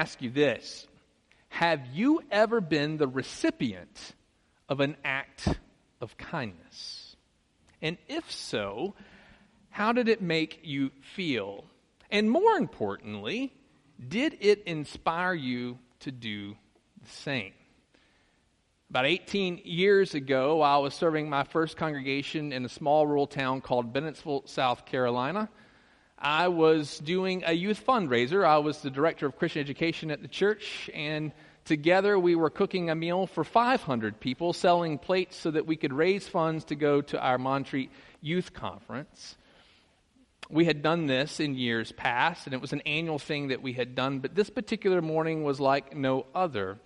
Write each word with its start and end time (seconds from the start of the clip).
ask 0.00 0.22
you 0.22 0.30
this 0.30 0.86
Have 1.50 1.86
you 1.92 2.22
ever 2.30 2.60
been 2.62 2.96
the 2.96 3.06
recipient 3.06 4.14
of 4.68 4.80
an 4.80 4.96
act 5.04 5.46
of 6.00 6.16
kindness? 6.16 7.16
And 7.82 7.98
if 8.08 8.30
so, 8.30 8.94
how 9.68 9.92
did 9.92 10.08
it 10.08 10.22
make 10.22 10.60
you 10.62 10.90
feel? 11.14 11.64
And 12.10 12.30
more 12.30 12.56
importantly, 12.56 13.52
did 14.08 14.38
it 14.40 14.62
inspire 14.64 15.34
you 15.34 15.78
to 16.00 16.10
do 16.10 16.56
the 17.02 17.10
same? 17.10 17.52
About 18.88 19.06
18 19.06 19.60
years 19.64 20.14
ago, 20.14 20.62
I 20.62 20.78
was 20.78 20.94
serving 20.94 21.28
my 21.28 21.44
first 21.44 21.76
congregation 21.76 22.52
in 22.52 22.64
a 22.64 22.68
small 22.68 23.06
rural 23.06 23.26
town 23.26 23.60
called 23.60 23.92
Bennettsville, 23.92 24.48
South 24.48 24.84
Carolina. 24.86 25.48
I 26.20 26.48
was 26.48 26.98
doing 26.98 27.44
a 27.46 27.52
youth 27.52 27.84
fundraiser. 27.86 28.44
I 28.44 28.58
was 28.58 28.82
the 28.82 28.90
director 28.90 29.26
of 29.26 29.38
Christian 29.38 29.60
education 29.60 30.10
at 30.10 30.20
the 30.20 30.28
church, 30.28 30.90
and 30.92 31.32
together 31.64 32.18
we 32.18 32.34
were 32.34 32.50
cooking 32.50 32.90
a 32.90 32.94
meal 32.94 33.26
for 33.26 33.42
500 33.42 34.20
people, 34.20 34.52
selling 34.52 34.98
plates 34.98 35.36
so 35.36 35.50
that 35.50 35.66
we 35.66 35.76
could 35.76 35.92
raise 35.92 36.28
funds 36.28 36.64
to 36.66 36.74
go 36.74 37.00
to 37.00 37.18
our 37.18 37.38
Montreat 37.38 37.90
Youth 38.20 38.52
Conference. 38.52 39.36
We 40.50 40.66
had 40.66 40.82
done 40.82 41.06
this 41.06 41.40
in 41.40 41.54
years 41.54 41.92
past, 41.92 42.46
and 42.46 42.52
it 42.52 42.60
was 42.60 42.72
an 42.72 42.82
annual 42.82 43.18
thing 43.18 43.48
that 43.48 43.62
we 43.62 43.72
had 43.72 43.94
done, 43.94 44.18
but 44.18 44.34
this 44.34 44.50
particular 44.50 45.00
morning 45.00 45.42
was 45.42 45.58
like 45.58 45.96
no 45.96 46.26
other 46.34 46.78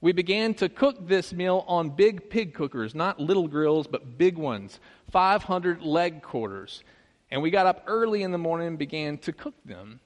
we 0.00 0.12
began 0.12 0.54
to 0.54 0.68
cook 0.68 1.08
this 1.08 1.32
meal 1.32 1.64
on 1.66 1.90
big 1.90 2.28
pig 2.28 2.54
cookers, 2.54 2.94
not 2.94 3.18
little 3.18 3.48
grills, 3.48 3.86
but 3.86 4.18
big 4.18 4.36
ones, 4.36 4.78
500 5.10 5.82
leg 5.82 6.22
quarters. 6.22 6.84
And 7.30 7.42
we 7.42 7.50
got 7.50 7.66
up 7.66 7.84
early 7.86 8.22
in 8.22 8.30
the 8.30 8.38
morning 8.38 8.68
and 8.68 8.78
began 8.78 9.18
to 9.18 9.32
cook 9.32 9.54
them. 9.64 10.00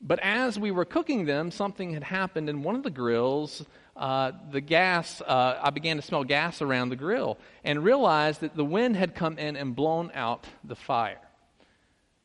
But 0.00 0.20
as 0.20 0.58
we 0.58 0.70
were 0.70 0.84
cooking 0.84 1.24
them, 1.24 1.50
something 1.50 1.92
had 1.92 2.04
happened 2.04 2.48
in 2.48 2.62
one 2.62 2.76
of 2.76 2.82
the 2.82 2.90
grills. 2.90 3.64
Uh, 3.96 4.32
the 4.52 4.60
gas, 4.60 5.20
uh, 5.20 5.58
I 5.60 5.70
began 5.70 5.96
to 5.96 6.02
smell 6.02 6.22
gas 6.22 6.62
around 6.62 6.90
the 6.90 6.96
grill 6.96 7.38
and 7.64 7.82
realized 7.82 8.40
that 8.42 8.54
the 8.54 8.64
wind 8.64 8.96
had 8.96 9.14
come 9.14 9.38
in 9.38 9.56
and 9.56 9.74
blown 9.74 10.12
out 10.14 10.46
the 10.62 10.76
fire. 10.76 11.20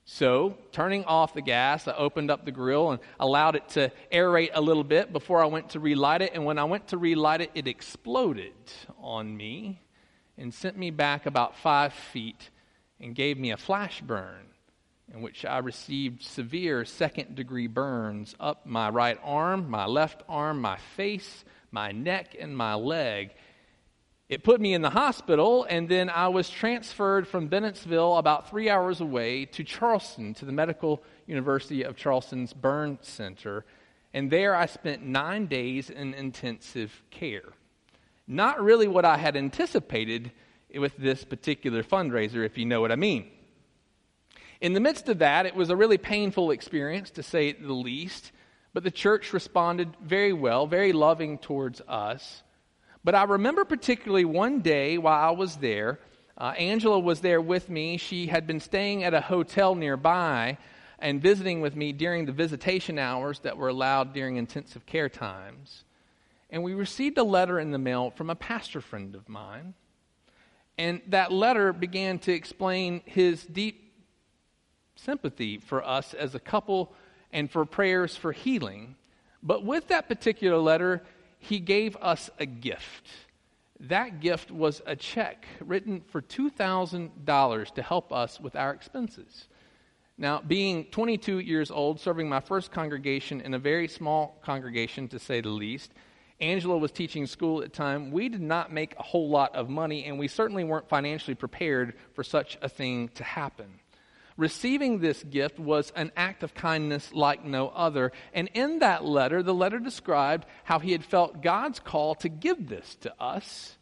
So, 0.06 0.58
turning 0.74 1.06
off 1.06 1.34
the 1.34 1.42
gas, 1.42 1.88
I 1.88 1.94
opened 1.94 2.30
up 2.30 2.44
the 2.44 2.52
grill 2.52 2.92
and 2.92 3.00
allowed 3.20 3.56
it 3.56 3.70
to 3.70 3.92
aerate 4.12 4.52
a 4.54 4.62
little 4.62 4.84
bit 4.84 5.14
before 5.14 5.42
I 5.42 5.46
went 5.46 5.70
to 5.70 5.80
relight 5.80 6.22
it. 6.22 6.34
And 6.34 6.44
when 6.44 6.60
I 6.60 6.66
went 6.66 6.90
to 6.90 6.98
relight 6.98 7.40
it, 7.40 7.52
it 7.56 7.68
exploded 7.68 8.54
on 9.02 9.36
me 9.36 9.82
and 10.38 10.54
sent 10.54 10.78
me 10.78 10.92
back 10.92 11.26
about 11.26 11.56
five 11.58 11.94
feet 11.94 12.50
and 13.04 13.14
gave 13.14 13.38
me 13.38 13.52
a 13.52 13.58
flash 13.58 14.02
burn 14.02 14.48
in 15.14 15.22
which 15.22 15.46
I 15.46 15.60
received 15.60 16.24
severe 16.24 16.86
second 16.86 17.36
degree 17.36 17.68
burns 17.68 18.34
up 18.40 18.66
my 18.66 18.90
right 18.90 19.20
arm, 19.24 19.70
my 19.70 19.86
left 19.86 20.24
arm, 20.30 20.62
my 20.62 20.78
face, 20.96 21.44
my 21.72 21.92
neck, 21.92 22.36
and 22.40 22.56
my 22.56 22.74
leg. 22.76 23.32
It 24.30 24.44
put 24.44 24.62
me 24.62 24.74
in 24.74 24.82
the 24.82 24.90
hospital, 24.90 25.68
and 25.70 25.88
then 25.88 26.10
I 26.10 26.30
was 26.30 26.50
transferred 26.50 27.28
from 27.28 27.50
Bennettsville, 27.50 28.18
about 28.18 28.50
three 28.50 28.70
hours 28.70 29.02
away, 29.02 29.46
to 29.46 29.64
Charleston, 29.64 30.34
to 30.36 30.46
the 30.46 30.52
Medical 30.52 31.04
University 31.28 31.84
of 31.84 31.98
Charleston's 31.98 32.54
Burn 32.54 32.98
Center. 33.02 33.66
And 34.14 34.32
there 34.32 34.56
I 34.56 34.66
spent 34.66 35.04
nine 35.04 35.48
days 35.48 35.90
in 35.90 36.14
intensive 36.14 37.04
care. 37.12 37.54
Not 38.26 38.64
really 38.64 38.88
what 38.88 39.06
I 39.06 39.18
had 39.18 39.36
anticipated 39.36 40.32
with 40.80 40.98
this 40.98 41.24
particular 41.24 41.84
fundraiser, 41.84 42.46
if 42.46 42.58
you 42.58 42.66
know 42.66 42.82
what 42.82 42.92
I 42.92 42.96
mean. 42.96 43.30
In 44.62 44.74
the 44.74 44.80
midst 44.80 45.10
of 45.10 45.20
that, 45.20 45.46
it 45.46 45.56
was 45.56 45.70
a 45.70 45.76
really 45.76 45.98
painful 45.98 46.52
experience, 46.52 47.10
to 47.12 47.24
say 47.24 47.52
the 47.52 47.74
least, 47.74 48.32
but 48.74 48.84
the 48.84 48.92
church 48.92 49.34
responded 49.34 49.90
very 50.02 50.34
well, 50.34 50.68
very 50.68 50.94
loving 50.94 51.38
towards 51.38 51.82
us. 51.82 52.44
But 53.04 53.16
I 53.16 53.24
remember 53.24 53.66
particularly 53.66 54.26
one 54.26 54.62
day 54.62 54.98
while 54.98 55.30
I 55.30 55.32
was 55.32 55.58
there, 55.58 56.00
uh, 56.38 56.54
Angela 56.58 57.00
was 57.00 57.20
there 57.20 57.42
with 57.42 57.70
me. 57.70 57.98
She 57.98 58.28
had 58.28 58.48
been 58.48 58.60
staying 58.60 59.04
at 59.04 59.14
a 59.14 59.22
hotel 59.22 59.76
nearby 59.76 60.58
and 60.98 61.22
visiting 61.22 61.62
with 61.62 61.76
me 61.76 61.92
during 61.92 62.26
the 62.26 62.32
visitation 62.32 62.98
hours 62.98 63.40
that 63.40 63.58
were 63.58 63.68
allowed 63.68 64.14
during 64.14 64.38
intensive 64.38 64.86
care 64.86 65.10
times. 65.10 65.84
And 66.50 66.64
we 66.64 66.74
received 66.74 67.18
a 67.18 67.24
letter 67.24 67.60
in 67.60 67.72
the 67.72 67.78
mail 67.78 68.12
from 68.12 68.30
a 68.30 68.36
pastor 68.36 68.80
friend 68.80 69.14
of 69.16 69.28
mine. 69.28 69.74
And 70.78 71.02
that 71.08 71.32
letter 71.32 71.72
began 71.72 72.20
to 72.20 72.32
explain 72.32 73.02
his 73.06 73.46
deep 73.46 73.94
sympathy 74.96 75.58
for 75.58 75.86
us 75.86 76.14
as 76.14 76.36
a 76.36 76.40
couple 76.40 76.94
and 77.32 77.50
for 77.50 77.66
prayers 77.66 78.16
for 78.16 78.32
healing. 78.32 78.96
But 79.42 79.66
with 79.66 79.90
that 79.90 80.08
particular 80.08 80.58
letter, 80.58 81.04
he 81.40 81.60
gave 81.60 81.98
us 81.98 82.30
a 82.40 82.46
gift. 82.46 83.08
That 83.80 84.22
gift 84.22 84.50
was 84.50 84.82
a 84.86 84.96
check 84.96 85.46
written 85.60 86.02
for 86.08 86.22
$2,000 86.22 87.74
to 87.74 87.82
help 87.82 88.14
us 88.14 88.40
with 88.40 88.56
our 88.56 88.72
expenses. 88.72 89.48
Now, 90.18 90.42
being 90.42 90.86
22 90.86 91.40
years 91.40 91.70
old, 91.72 92.00
serving 92.00 92.30
my 92.30 92.40
first 92.40 92.72
congregation 92.72 93.42
in 93.42 93.54
a 93.54 93.60
very 93.60 93.88
small 93.88 94.40
congregation, 94.44 95.08
to 95.10 95.20
say 95.20 95.42
the 95.42 95.50
least, 95.50 95.92
Angela 96.40 96.78
was 96.78 96.92
teaching 96.92 97.28
school 97.28 97.62
at 97.62 97.72
the 97.72 97.78
time. 97.78 98.12
We 98.12 98.30
did 98.30 98.42
not 98.42 98.72
make 98.72 98.96
a 98.98 99.04
whole 99.04 99.30
lot 99.30 99.56
of 99.56 99.70
money, 99.70 100.06
and 100.06 100.20
we 100.20 100.28
certainly 100.28 100.64
weren't 100.64 100.90
financially 100.90 101.36
prepared 101.36 101.94
for 102.14 102.24
such 102.24 102.58
a 102.62 102.70
thing 102.70 103.10
to 103.16 103.24
happen. 103.24 103.80
Receiving 104.36 105.00
this 105.00 105.24
gift 105.24 105.60
was 105.60 105.92
an 105.96 106.12
act 106.18 106.42
of 106.42 106.56
kindness 106.56 107.14
like 107.14 107.46
no 107.46 107.70
other. 107.70 108.12
And 108.34 108.50
in 108.54 108.80
that 108.80 109.06
letter, 109.06 109.44
the 109.44 109.54
letter 109.54 109.80
described 109.80 110.48
how 110.64 110.80
he 110.80 110.92
had 110.92 111.06
felt 111.06 111.42
God's 111.42 111.80
call 111.80 112.16
to 112.16 112.30
give 112.30 112.68
this 112.68 112.96
to 113.02 113.14
us. 113.22 113.78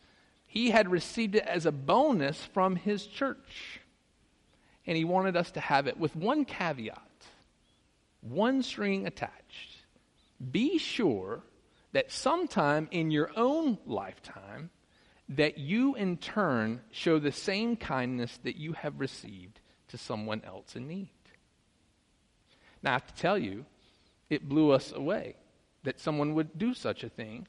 He 0.45 0.72
had 0.72 0.91
received 0.91 1.35
it 1.35 1.45
as 1.47 1.66
a 1.66 1.72
bonus 1.72 2.44
from 2.53 2.75
his 2.75 3.06
church. 3.06 3.79
And 4.85 4.97
he 4.97 5.06
wanted 5.06 5.38
us 5.38 5.51
to 5.51 5.61
have 5.61 5.88
it 5.88 5.97
with 5.97 6.16
one 6.16 6.44
caveat, 6.44 7.00
one 8.19 8.61
string 8.61 9.07
attached. 9.07 9.85
Be 10.51 10.78
sure 10.78 11.44
that 11.94 12.12
sometime 12.12 12.88
in 12.91 13.12
your 13.12 13.31
own 13.35 13.78
lifetime, 13.85 14.69
that 15.29 15.57
you 15.57 15.96
in 15.96 16.18
turn 16.18 16.81
show 16.91 17.19
the 17.19 17.31
same 17.31 17.75
kindness 17.75 18.38
that 18.44 18.57
you 18.57 18.74
have 18.74 19.00
received 19.00 19.59
to 19.90 19.97
someone 19.97 20.41
else 20.46 20.75
in 20.75 20.88
need. 20.88 21.09
Now, 22.84 22.91
I 22.91 22.94
have 22.94 23.07
to 23.07 23.22
tell 23.22 23.38
you, 23.38 23.66
it 24.29 24.47
blew 24.47 24.72
us 24.72 24.91
away 24.91 25.35
that 25.84 26.00
someone 26.00 26.34
would 26.35 26.57
do 26.57 26.74
such 26.74 27.03
a 27.03 27.09
thing. 27.09 27.47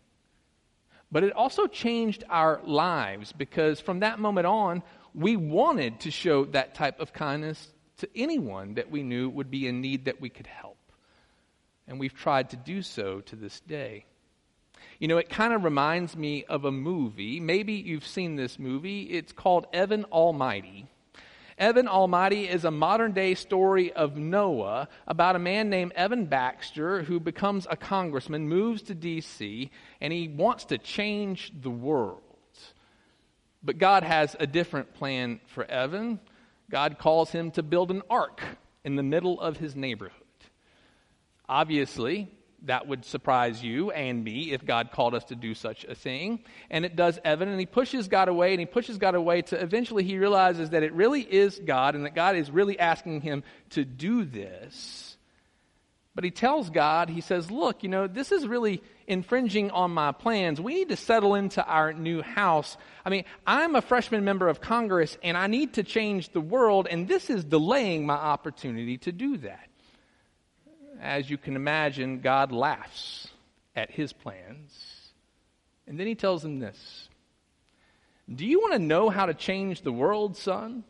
But 1.11 1.25
it 1.25 1.33
also 1.33 1.67
changed 1.67 2.25
our 2.31 2.61
lives 2.65 3.33
because 3.33 3.81
from 3.81 4.01
that 4.01 4.19
moment 4.19 4.47
on, 4.47 4.83
we 5.15 5.37
wanted 5.37 6.01
to 6.01 6.11
show 6.11 6.47
that 6.47 6.75
type 6.75 7.01
of 7.01 7.13
kindness 7.13 7.69
to 7.99 8.09
anyone 8.17 8.75
that 8.75 8.91
we 8.91 9.03
knew 9.03 9.29
would 9.29 9.51
be 9.51 9.67
in 9.67 9.81
need 9.81 10.07
that 10.07 10.21
we 10.21 10.31
could 10.31 10.47
help. 10.47 10.79
And 11.87 12.01
we've 12.01 12.15
tried 12.15 12.51
to 12.51 12.57
do 12.57 12.81
so 12.81 13.21
to 13.23 13.37
this 13.37 13.61
day. 13.61 14.07
You 14.99 15.09
know, 15.09 15.19
it 15.19 15.29
kind 15.29 15.53
of 15.53 15.65
reminds 15.65 16.17
me 16.17 16.45
of 16.45 16.65
a 16.65 16.73
movie. 16.73 17.41
Maybe 17.41 17.73
you've 17.75 18.07
seen 18.07 18.37
this 18.37 18.59
movie. 18.59 19.03
It's 19.03 19.33
called 19.33 19.67
Evan 19.73 20.05
Almighty. 20.07 20.87
Evan 21.59 21.87
Almighty 21.87 22.49
is 22.49 22.65
a 22.65 22.71
modern 22.71 23.13
day 23.13 23.35
story 23.35 23.93
of 23.93 24.17
Noah 24.17 24.89
about 25.07 25.37
a 25.37 25.39
man 25.39 25.71
named 25.71 25.93
Evan 25.93 26.27
Baxter 26.27 27.03
who 27.03 27.21
becomes 27.21 27.67
a 27.71 27.77
congressman, 27.77 28.49
moves 28.49 28.83
to 28.83 28.95
D.C., 28.95 29.71
and 30.01 30.13
he 30.13 30.29
wants 30.29 30.65
to 30.67 30.79
change 30.79 31.53
the 31.61 31.71
world. 31.71 32.23
But 33.63 33.79
God 33.79 34.03
has 34.03 34.35
a 34.41 34.47
different 34.47 34.95
plan 34.95 35.41
for 35.47 35.65
Evan. 35.65 36.19
God 36.71 36.99
calls 36.99 37.31
him 37.31 37.51
to 37.53 37.63
build 37.63 37.91
an 37.91 38.03
ark 38.11 38.41
in 38.83 38.97
the 38.97 39.03
middle 39.03 39.41
of 39.41 39.59
his 39.59 39.77
neighborhood. 39.77 40.17
Obviously, 41.49 42.29
that 42.65 42.87
would 42.87 43.05
surprise 43.05 43.63
you 43.63 43.91
and 43.91 44.23
me 44.23 44.53
if 44.53 44.65
God 44.65 44.91
called 44.93 45.15
us 45.15 45.25
to 45.25 45.35
do 45.35 45.55
such 45.55 45.85
a 45.85 45.95
thing. 45.95 46.41
And 46.71 46.85
it 46.85 46.97
does 46.97 47.19
Evan, 47.25 47.49
and 47.49 47.59
he 47.59 47.67
pushes 47.67 48.09
God 48.09 48.29
away, 48.29 48.53
and 48.53 48.61
he 48.61 48.67
pushes 48.67 48.99
God 48.99 49.15
away 49.15 49.43
to 49.43 49.61
eventually 49.61 50.05
he 50.05 50.19
realizes 50.19 50.71
that 50.71 50.83
it 50.83 50.93
really 50.93 51.23
is 51.23 51.61
God 51.65 51.95
and 51.95 52.05
that 52.05 52.15
God 52.15 52.37
is 52.37 52.51
really 52.51 52.79
asking 52.79 53.21
him 53.21 53.43
to 53.71 53.85
do 53.85 54.25
this. 54.25 55.17
But 56.15 56.25
he 56.25 56.31
tells 56.31 56.69
God, 56.69 57.09
he 57.09 57.23
says, 57.23 57.51
Look, 57.51 57.83
you 57.83 57.89
know, 57.89 58.07
this 58.07 58.33
is 58.33 58.47
really 58.47 58.83
infringing 59.07 59.71
on 59.71 59.91
my 59.91 60.13
plans. 60.13 60.61
We 60.61 60.75
need 60.75 60.91
to 60.91 60.97
settle 60.97 61.35
into 61.35 61.65
our 61.65 61.93
new 61.93 62.23
house. 62.23 62.77
I 63.05 63.11
mean, 63.11 63.25
I'm 63.47 63.75
a 63.75 63.83
freshman 63.83 64.25
member 64.25 64.49
of 64.49 64.61
Congress, 64.61 65.17
and 65.23 65.37
I 65.37 65.47
need 65.47 65.75
to 65.75 65.83
change 65.83 66.29
the 66.29 66.41
world, 66.41 66.87
and 66.91 67.09
this 67.09 67.31
is 67.31 67.45
delaying 67.45 68.05
my 68.05 68.15
opportunity 68.15 68.99
to 68.99 69.13
do 69.13 69.39
that 69.39 69.69
as 71.03 71.29
you 71.29 71.37
can 71.37 71.57
imagine, 71.57 72.21
God 72.21 72.53
laughs 72.53 73.29
at 73.75 73.91
his 73.91 74.13
plans. 74.13 75.13
And 75.87 75.99
then 75.99 76.07
he 76.07 76.15
tells 76.15 76.45
him 76.45 76.61
this 76.61 77.09
Do 78.33 78.47
you 78.47 78.61
want 78.61 78.75
to 78.75 78.79
know 78.79 79.11
how 79.11 79.27
to 79.27 79.35
change 79.35 79.83
the 79.83 79.93
world, 79.93 80.37
son? 80.37 80.85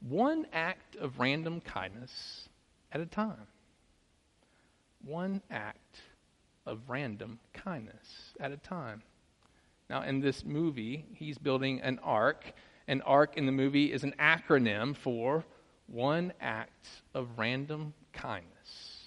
One 0.00 0.46
act 0.52 0.94
of 0.96 1.18
random 1.18 1.60
kindness 1.60 2.48
at 2.92 3.00
a 3.00 3.06
time. 3.06 3.48
one 5.04 5.42
act 5.50 6.00
of 6.66 6.80
random 6.88 7.38
kindness 7.52 8.34
at 8.38 8.52
a 8.52 8.56
time. 8.56 9.02
Now, 9.88 10.02
in 10.02 10.20
this 10.20 10.44
movie, 10.44 11.06
he's 11.14 11.38
building 11.38 11.80
an 11.80 11.98
ark. 12.02 12.52
An 12.86 13.00
ark 13.02 13.36
in 13.36 13.46
the 13.46 13.52
movie 13.52 13.92
is 13.92 14.04
an 14.04 14.14
acronym 14.20 14.96
for 14.96 15.44
one 15.86 16.32
act 16.40 16.88
of 17.14 17.38
random 17.38 17.94
kindness. 18.12 19.06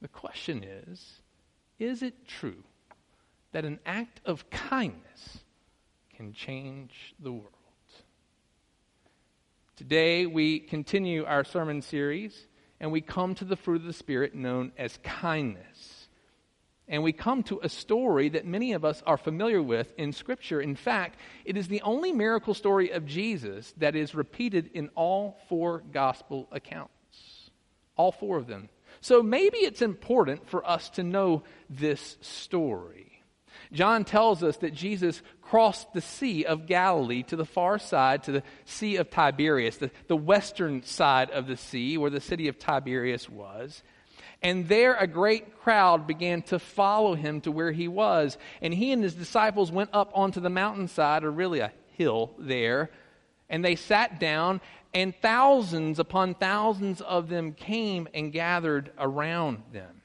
The 0.00 0.08
question 0.08 0.64
is 0.64 1.20
is 1.78 2.02
it 2.02 2.26
true 2.26 2.62
that 3.52 3.64
an 3.64 3.80
act 3.86 4.20
of 4.24 4.48
kindness 4.50 5.38
can 6.14 6.32
change 6.32 7.14
the 7.18 7.32
world? 7.32 7.54
Today, 9.76 10.26
we 10.26 10.58
continue 10.60 11.24
our 11.24 11.42
sermon 11.42 11.80
series 11.80 12.46
and 12.80 12.92
we 12.92 13.00
come 13.00 13.34
to 13.36 13.46
the 13.46 13.56
fruit 13.56 13.80
of 13.80 13.86
the 13.86 13.94
Spirit 13.94 14.34
known 14.34 14.72
as 14.76 14.98
kindness. 15.02 16.08
And 16.86 17.02
we 17.02 17.12
come 17.12 17.42
to 17.44 17.60
a 17.62 17.68
story 17.68 18.28
that 18.30 18.44
many 18.44 18.72
of 18.72 18.84
us 18.84 19.02
are 19.06 19.16
familiar 19.16 19.62
with 19.62 19.92
in 19.96 20.12
Scripture. 20.12 20.60
In 20.60 20.74
fact, 20.74 21.18
it 21.46 21.56
is 21.56 21.68
the 21.68 21.80
only 21.80 22.12
miracle 22.12 22.52
story 22.52 22.90
of 22.90 23.06
Jesus 23.06 23.72
that 23.78 23.96
is 23.96 24.14
repeated 24.14 24.70
in 24.74 24.90
all 24.96 25.38
four 25.48 25.82
gospel 25.92 26.48
accounts. 26.52 26.92
All 28.00 28.12
four 28.12 28.38
of 28.38 28.46
them. 28.46 28.70
So 29.02 29.22
maybe 29.22 29.58
it's 29.58 29.82
important 29.82 30.48
for 30.48 30.66
us 30.66 30.88
to 30.90 31.02
know 31.02 31.42
this 31.68 32.16
story. 32.22 33.22
John 33.72 34.04
tells 34.04 34.42
us 34.42 34.56
that 34.58 34.72
Jesus 34.72 35.20
crossed 35.42 35.92
the 35.92 36.00
Sea 36.00 36.46
of 36.46 36.66
Galilee 36.66 37.24
to 37.24 37.36
the 37.36 37.44
far 37.44 37.78
side, 37.78 38.22
to 38.22 38.32
the 38.32 38.42
Sea 38.64 38.96
of 38.96 39.10
Tiberias, 39.10 39.76
the, 39.76 39.90
the 40.06 40.16
western 40.16 40.82
side 40.82 41.30
of 41.30 41.46
the 41.46 41.58
sea 41.58 41.98
where 41.98 42.10
the 42.10 42.22
city 42.22 42.48
of 42.48 42.58
Tiberias 42.58 43.28
was. 43.28 43.82
And 44.40 44.66
there 44.66 44.94
a 44.94 45.06
great 45.06 45.60
crowd 45.60 46.06
began 46.06 46.40
to 46.44 46.58
follow 46.58 47.14
him 47.14 47.42
to 47.42 47.52
where 47.52 47.72
he 47.72 47.86
was. 47.86 48.38
And 48.62 48.72
he 48.72 48.92
and 48.92 49.02
his 49.02 49.14
disciples 49.14 49.70
went 49.70 49.90
up 49.92 50.10
onto 50.14 50.40
the 50.40 50.48
mountainside, 50.48 51.22
or 51.22 51.30
really 51.30 51.60
a 51.60 51.72
hill 51.98 52.32
there, 52.38 52.88
and 53.50 53.64
they 53.64 53.76
sat 53.76 54.20
down, 54.20 54.60
and 54.92 55.14
thousands 55.14 55.98
upon 55.98 56.34
thousands 56.34 57.00
of 57.00 57.28
them 57.28 57.52
came 57.52 58.08
and 58.12 58.32
gathered 58.32 58.92
around 58.98 59.62
them. 59.72 60.02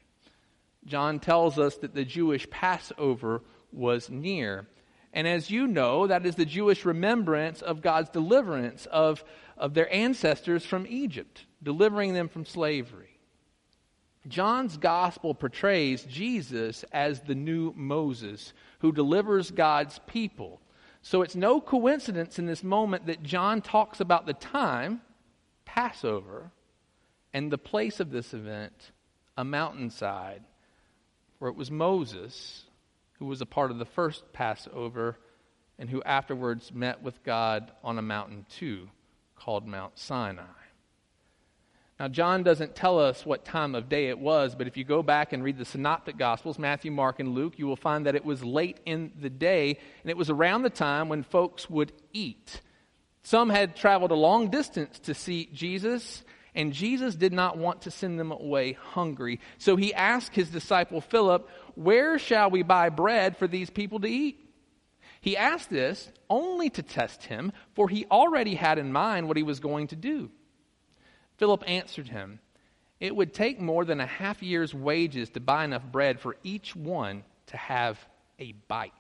John 0.86 1.20
tells 1.20 1.58
us 1.58 1.76
that 1.78 1.96
the 1.96 2.06
Jewish 2.06 2.50
Passover 2.50 3.42
was 3.72 4.10
near. 4.10 4.68
And 5.14 5.28
as 5.28 5.50
you 5.50 5.66
know, 5.66 6.08
that 6.08 6.26
is 6.26 6.36
the 6.36 6.46
Jewish 6.46 6.86
remembrance 6.86 7.62
of 7.62 7.82
God's 7.82 8.10
deliverance 8.10 8.86
of, 8.88 9.24
of 9.58 9.74
their 9.74 9.92
ancestors 9.92 10.66
from 10.66 10.86
Egypt, 10.88 11.46
delivering 11.64 12.14
them 12.14 12.28
from 12.28 12.46
slavery. 12.46 13.18
John's 14.28 14.78
gospel 14.78 15.34
portrays 15.34 16.04
Jesus 16.04 16.84
as 16.92 17.22
the 17.22 17.36
new 17.36 17.74
Moses 17.76 18.54
who 18.80 18.92
delivers 18.92 19.52
God's 19.52 20.00
people. 20.08 20.62
So 21.06 21.22
it's 21.22 21.36
no 21.36 21.62
coincidence 21.62 22.40
in 22.40 22.48
this 22.48 22.64
moment 22.64 23.06
that 23.06 23.22
John 23.22 23.62
talks 23.62 24.00
about 24.00 24.26
the 24.26 24.34
time, 24.34 25.02
Passover, 25.64 26.50
and 27.32 27.52
the 27.52 27.60
place 27.60 28.00
of 28.00 28.10
this 28.10 28.34
event, 28.34 28.74
a 29.38 29.44
mountainside, 29.44 30.42
where 31.38 31.52
it 31.52 31.56
was 31.56 31.70
Moses 31.70 32.64
who 33.20 33.28
was 33.28 33.40
a 33.40 33.46
part 33.46 33.70
of 33.70 33.78
the 33.78 33.86
first 33.86 34.34
Passover 34.34 35.16
and 35.78 35.92
who 35.92 36.02
afterwards 36.02 36.74
met 36.74 37.04
with 37.04 37.24
God 37.24 37.72
on 37.84 38.00
a 38.00 38.02
mountain 38.02 38.48
too, 38.50 38.90
called 39.36 39.68
Mount 39.68 40.00
Sinai. 40.00 40.65
Now, 42.00 42.10
John 42.10 42.44
doesn't 42.44 42.76
tell 42.76 43.00
us 43.00 43.26
what 43.26 43.46
time 43.46 43.74
of 43.74 43.88
day 43.88 44.10
it 44.10 44.20
was, 44.20 44.54
but 44.54 44.68
if 44.68 44.76
you 44.76 44.84
go 44.84 45.02
back 45.02 45.32
and 45.32 45.42
read 45.42 45.58
the 45.58 45.64
Synoptic 45.64 46.18
Gospels, 46.18 46.60
Matthew, 46.60 46.92
Mark, 46.92 47.22
and 47.22 47.34
Luke, 47.34 47.58
you 47.58 47.68
will 47.68 47.78
find 47.78 48.06
that 48.06 48.16
it 48.16 48.26
was 48.26 48.44
late 48.44 48.82
in 48.86 49.14
the 49.18 49.30
day, 49.30 49.80
and 50.04 50.10
it 50.10 50.18
was 50.18 50.30
around 50.30 50.64
the 50.64 50.70
time 50.70 51.08
when 51.08 51.24
folks 51.24 51.70
would 51.70 51.94
eat. 52.12 52.60
Some 53.24 53.50
had 53.50 53.78
traveled 53.78 54.12
a 54.12 54.16
long 54.16 54.50
distance 54.50 55.00
to 55.00 55.14
see 55.14 55.50
Jesus, 55.54 56.26
and 56.54 56.74
Jesus 56.74 57.16
did 57.16 57.32
not 57.32 57.58
want 57.58 57.84
to 57.84 57.92
send 57.92 58.20
them 58.20 58.34
away 58.34 58.74
hungry. 58.74 59.40
So 59.58 59.78
he 59.78 59.94
asked 59.94 60.36
his 60.36 60.50
disciple 60.50 61.00
Philip, 61.00 61.50
Where 61.76 62.20
shall 62.20 62.52
we 62.52 62.62
buy 62.62 62.90
bread 62.90 63.38
for 63.38 63.48
these 63.48 63.70
people 63.70 64.02
to 64.02 64.08
eat? 64.08 64.42
He 65.22 65.38
asked 65.38 65.70
this 65.70 66.12
only 66.30 66.70
to 66.72 66.84
test 66.84 67.24
him, 67.24 67.54
for 67.74 67.88
he 67.88 68.06
already 68.12 68.56
had 68.56 68.78
in 68.80 68.92
mind 68.92 69.30
what 69.30 69.38
he 69.38 69.44
was 69.44 69.62
going 69.62 69.88
to 69.88 69.96
do. 69.96 70.30
Philip 71.38 71.64
answered 71.68 72.08
him, 72.08 72.40
It 73.00 73.16
would 73.16 73.34
take 73.34 73.60
more 73.60 73.86
than 73.86 74.00
a 74.00 74.06
half 74.06 74.42
year's 74.42 74.74
wages 74.74 75.30
to 75.32 75.40
buy 75.40 75.66
enough 75.66 75.84
bread 75.84 76.20
for 76.20 76.38
each 76.44 76.76
one 76.76 77.24
to 77.48 77.58
have 77.58 78.00
a 78.40 78.54
bite. 78.68 78.92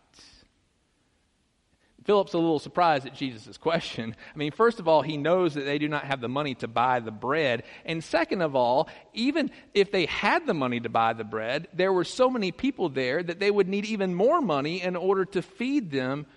Philip's 2.05 2.33
a 2.33 2.37
little 2.37 2.59
surprised 2.59 3.07
at 3.07 3.15
Jesus' 3.15 3.57
question. 3.57 4.15
I 4.35 4.37
mean, 4.37 4.51
first 4.51 4.79
of 4.79 4.87
all, 4.87 5.01
he 5.01 5.17
knows 5.17 5.55
that 5.55 5.65
they 5.65 5.79
do 5.79 5.89
not 5.89 6.05
have 6.05 6.21
the 6.21 6.29
money 6.29 6.53
to 6.55 6.67
buy 6.67 6.99
the 6.99 7.11
bread. 7.11 7.63
And 7.83 8.03
second 8.03 8.41
of 8.41 8.55
all, 8.55 8.87
even 9.13 9.49
if 9.73 9.91
they 9.91 10.05
had 10.05 10.45
the 10.45 10.53
money 10.53 10.79
to 10.79 10.89
buy 10.89 11.13
the 11.13 11.23
bread, 11.23 11.67
there 11.73 11.91
were 11.91 12.03
so 12.03 12.29
many 12.29 12.51
people 12.51 12.89
there 12.89 13.23
that 13.23 13.39
they 13.39 13.49
would 13.49 13.67
need 13.67 13.85
even 13.85 14.13
more 14.13 14.39
money 14.39 14.83
in 14.83 14.95
order 14.95 15.25
to 15.25 15.41
feed 15.41 15.89
them 15.89 16.27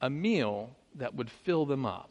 a 0.00 0.10
meal 0.10 0.76
that 0.96 1.14
would 1.14 1.30
fill 1.30 1.64
them 1.64 1.86
up. 1.86 2.10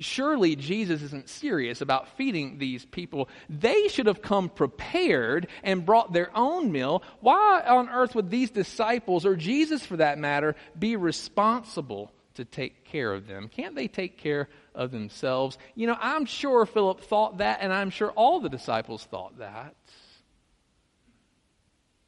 Surely 0.00 0.56
Jesus 0.56 1.02
isn't 1.02 1.28
serious 1.28 1.82
about 1.82 2.16
feeding 2.16 2.56
these 2.56 2.86
people. 2.86 3.28
They 3.50 3.88
should 3.88 4.06
have 4.06 4.22
come 4.22 4.48
prepared 4.48 5.46
and 5.62 5.84
brought 5.84 6.12
their 6.12 6.30
own 6.34 6.72
meal. 6.72 7.02
Why 7.20 7.62
on 7.66 7.90
earth 7.90 8.14
would 8.14 8.30
these 8.30 8.50
disciples, 8.50 9.26
or 9.26 9.36
Jesus 9.36 9.84
for 9.84 9.98
that 9.98 10.18
matter, 10.18 10.56
be 10.78 10.96
responsible 10.96 12.10
to 12.34 12.46
take 12.46 12.84
care 12.86 13.12
of 13.12 13.26
them? 13.26 13.48
Can't 13.48 13.74
they 13.74 13.88
take 13.88 14.16
care 14.16 14.48
of 14.74 14.90
themselves? 14.90 15.58
You 15.74 15.86
know, 15.86 15.98
I'm 16.00 16.24
sure 16.24 16.64
Philip 16.64 17.02
thought 17.02 17.38
that, 17.38 17.58
and 17.60 17.70
I'm 17.70 17.90
sure 17.90 18.10
all 18.12 18.40
the 18.40 18.48
disciples 18.48 19.04
thought 19.04 19.38
that. 19.38 19.74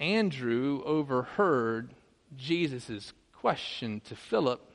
Andrew 0.01 0.83
overheard 0.87 1.93
Jesus' 2.37 3.13
question 3.35 4.01
to 4.07 4.17
Philip 4.17 4.72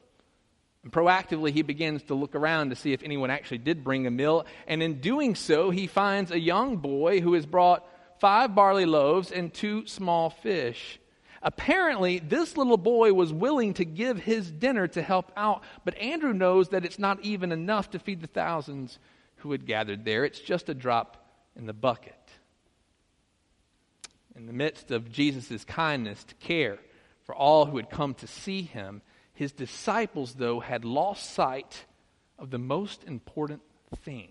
and 0.83 0.91
proactively, 0.91 1.51
he 1.51 1.63
begins 1.63 2.03
to 2.03 2.13
look 2.13 2.35
around 2.35 2.69
to 2.69 2.75
see 2.75 2.93
if 2.93 3.03
anyone 3.03 3.29
actually 3.29 3.57
did 3.57 3.83
bring 3.83 4.07
a 4.07 4.11
meal. 4.11 4.45
And 4.67 4.81
in 4.81 5.01
doing 5.01 5.35
so, 5.35 5.69
he 5.69 5.87
finds 5.87 6.31
a 6.31 6.39
young 6.39 6.77
boy 6.77 7.19
who 7.19 7.33
has 7.33 7.45
brought 7.45 7.85
five 8.19 8.55
barley 8.55 8.85
loaves 8.85 9.31
and 9.31 9.53
two 9.53 9.85
small 9.85 10.29
fish. 10.29 10.99
Apparently, 11.41 12.19
this 12.19 12.57
little 12.57 12.77
boy 12.77 13.13
was 13.13 13.31
willing 13.31 13.73
to 13.75 13.85
give 13.85 14.19
his 14.19 14.49
dinner 14.49 14.87
to 14.87 15.01
help 15.01 15.31
out, 15.37 15.63
but 15.85 15.97
Andrew 15.97 16.33
knows 16.33 16.69
that 16.69 16.85
it's 16.85 16.99
not 16.99 17.19
even 17.21 17.51
enough 17.51 17.91
to 17.91 17.99
feed 17.99 18.21
the 18.21 18.27
thousands 18.27 18.97
who 19.37 19.51
had 19.51 19.65
gathered 19.65 20.03
there. 20.03 20.25
It's 20.25 20.39
just 20.39 20.69
a 20.69 20.73
drop 20.73 21.17
in 21.55 21.65
the 21.65 21.73
bucket. 21.73 22.15
In 24.35 24.45
the 24.45 24.53
midst 24.53 24.91
of 24.91 25.11
Jesus' 25.11 25.63
kindness 25.63 26.23
to 26.25 26.35
care 26.35 26.79
for 27.25 27.35
all 27.35 27.65
who 27.65 27.77
had 27.77 27.89
come 27.89 28.13
to 28.15 28.27
see 28.27 28.61
him, 28.61 29.01
his 29.37 29.51
disciples, 29.51 30.33
though, 30.33 30.59
had 30.59 30.83
lost 30.83 31.29
sight 31.29 31.85
of 32.39 32.49
the 32.49 32.57
most 32.57 33.03
important 33.03 33.61
thing. 33.97 34.29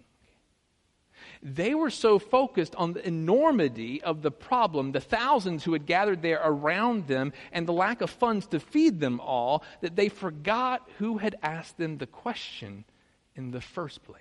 They 1.42 1.76
were 1.76 1.90
so 1.90 2.18
focused 2.18 2.74
on 2.74 2.92
the 2.92 3.06
enormity 3.06 4.02
of 4.02 4.22
the 4.22 4.32
problem, 4.32 4.90
the 4.90 5.00
thousands 5.00 5.62
who 5.62 5.74
had 5.74 5.86
gathered 5.86 6.22
there 6.22 6.40
around 6.42 7.06
them, 7.06 7.32
and 7.52 7.68
the 7.68 7.72
lack 7.72 8.00
of 8.00 8.10
funds 8.10 8.48
to 8.48 8.58
feed 8.58 8.98
them 8.98 9.20
all, 9.20 9.62
that 9.80 9.94
they 9.94 10.08
forgot 10.08 10.88
who 10.98 11.18
had 11.18 11.36
asked 11.40 11.78
them 11.78 11.98
the 11.98 12.06
question 12.06 12.84
in 13.36 13.52
the 13.52 13.60
first 13.60 14.02
place. 14.02 14.20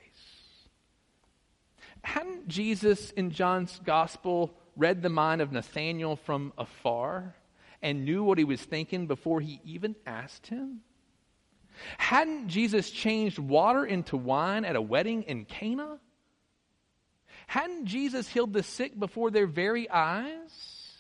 Hadn't 2.04 2.48
Jesus 2.48 3.10
in 3.10 3.32
John's 3.32 3.82
gospel 3.84 4.54
read 4.78 5.02
the 5.02 5.10
mind 5.10 5.42
of 5.42 5.52
Nathanael 5.52 6.16
from 6.16 6.54
afar? 6.60 7.34
And 7.86 8.04
knew 8.04 8.24
what 8.24 8.40
he 8.40 8.44
was 8.44 8.60
thinking 8.60 9.06
before 9.06 9.40
he 9.40 9.62
even 9.64 9.96
asked 10.08 10.48
him? 10.48 10.82
Hadn't 12.00 12.48
Jesus 12.48 12.90
changed 12.90 13.38
water 13.38 13.86
into 13.86 14.18
wine 14.18 14.66
at 14.66 14.76
a 14.76 14.82
wedding 14.82 15.22
in 15.22 15.46
Cana? 15.46 16.00
Hadn't 17.46 17.86
Jesus 17.86 18.28
healed 18.28 18.54
the 18.54 18.64
sick 18.64 19.00
before 19.00 19.30
their 19.30 19.46
very 19.46 19.88
eyes? 19.88 20.96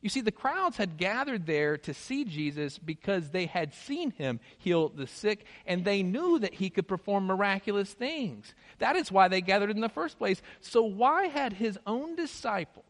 You 0.00 0.08
see, 0.08 0.20
the 0.20 0.30
crowds 0.30 0.76
had 0.76 0.96
gathered 0.96 1.44
there 1.44 1.76
to 1.78 1.92
see 1.92 2.24
Jesus 2.24 2.78
because 2.78 3.30
they 3.30 3.46
had 3.46 3.74
seen 3.74 4.12
him 4.12 4.38
heal 4.58 4.88
the 4.88 5.08
sick 5.08 5.44
and 5.66 5.84
they 5.84 6.04
knew 6.04 6.38
that 6.38 6.54
he 6.54 6.70
could 6.70 6.86
perform 6.86 7.26
miraculous 7.26 7.92
things. 7.92 8.54
That 8.78 8.94
is 8.94 9.10
why 9.10 9.26
they 9.26 9.40
gathered 9.40 9.70
in 9.70 9.80
the 9.80 9.88
first 9.88 10.18
place. 10.18 10.40
So, 10.60 10.84
why 10.84 11.26
had 11.26 11.54
his 11.54 11.80
own 11.84 12.14
disciples 12.14 12.84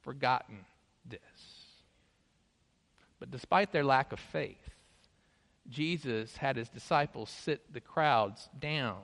forgotten 0.00 0.64
but 3.18 3.30
despite 3.30 3.72
their 3.72 3.84
lack 3.84 4.12
of 4.12 4.20
faith, 4.20 4.70
Jesus 5.68 6.36
had 6.36 6.56
his 6.56 6.68
disciples 6.68 7.30
sit 7.30 7.72
the 7.72 7.80
crowds 7.80 8.48
down. 8.58 9.00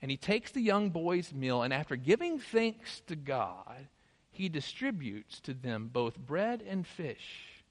And 0.00 0.10
he 0.10 0.16
takes 0.16 0.52
the 0.52 0.60
young 0.60 0.90
boy's 0.90 1.32
meal, 1.32 1.62
and 1.62 1.72
after 1.72 1.96
giving 1.96 2.38
thanks 2.38 3.00
to 3.06 3.16
God, 3.16 3.88
he 4.30 4.48
distributes 4.48 5.40
to 5.40 5.54
them 5.54 5.90
both 5.92 6.16
bread 6.16 6.62
and 6.66 6.86
fish 6.86 7.62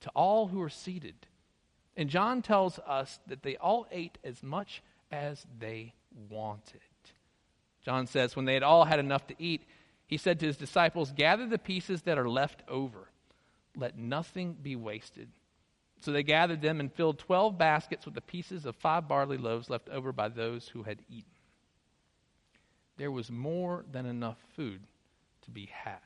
to 0.00 0.10
all 0.10 0.48
who 0.48 0.60
are 0.60 0.70
seated. 0.70 1.14
And 1.96 2.10
John 2.10 2.42
tells 2.42 2.78
us 2.80 3.18
that 3.26 3.42
they 3.42 3.56
all 3.56 3.86
ate 3.90 4.18
as 4.24 4.42
much 4.42 4.82
as 5.10 5.46
they 5.58 5.94
wanted. 6.28 6.80
John 7.84 8.06
says, 8.06 8.36
when 8.36 8.44
they 8.44 8.54
had 8.54 8.62
all 8.62 8.84
had 8.84 8.98
enough 8.98 9.26
to 9.28 9.34
eat, 9.38 9.62
he 10.06 10.16
said 10.16 10.40
to 10.40 10.46
his 10.46 10.56
disciples, 10.56 11.12
Gather 11.12 11.46
the 11.46 11.58
pieces 11.58 12.02
that 12.02 12.18
are 12.18 12.28
left 12.28 12.62
over. 12.68 13.09
Let 13.80 13.98
nothing 13.98 14.56
be 14.62 14.76
wasted. 14.76 15.30
So 16.00 16.12
they 16.12 16.22
gathered 16.22 16.62
them 16.62 16.80
and 16.80 16.92
filled 16.92 17.18
twelve 17.18 17.58
baskets 17.58 18.04
with 18.04 18.14
the 18.14 18.20
pieces 18.20 18.66
of 18.66 18.76
five 18.76 19.08
barley 19.08 19.38
loaves 19.38 19.68
left 19.68 19.88
over 19.88 20.12
by 20.12 20.28
those 20.28 20.68
who 20.68 20.82
had 20.82 21.00
eaten. 21.08 21.32
There 22.96 23.10
was 23.10 23.30
more 23.30 23.84
than 23.90 24.06
enough 24.06 24.38
food 24.54 24.82
to 25.42 25.50
be 25.50 25.70
had. 25.72 25.98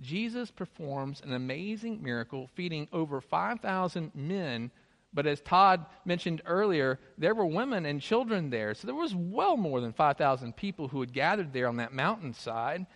Jesus 0.00 0.50
performs 0.50 1.22
an 1.24 1.32
amazing 1.32 2.02
miracle, 2.02 2.50
feeding 2.54 2.88
over 2.92 3.20
5,000 3.20 4.12
men. 4.14 4.72
But 5.12 5.28
as 5.28 5.40
Todd 5.40 5.86
mentioned 6.04 6.42
earlier, 6.44 6.98
there 7.16 7.36
were 7.36 7.46
women 7.46 7.86
and 7.86 8.00
children 8.00 8.50
there. 8.50 8.74
So 8.74 8.86
there 8.88 8.96
was 8.96 9.14
well 9.14 9.56
more 9.56 9.80
than 9.80 9.92
5,000 9.92 10.56
people 10.56 10.88
who 10.88 11.00
had 11.00 11.12
gathered 11.12 11.52
there 11.52 11.68
on 11.68 11.76
that 11.76 11.92
mountainside. 11.92 12.86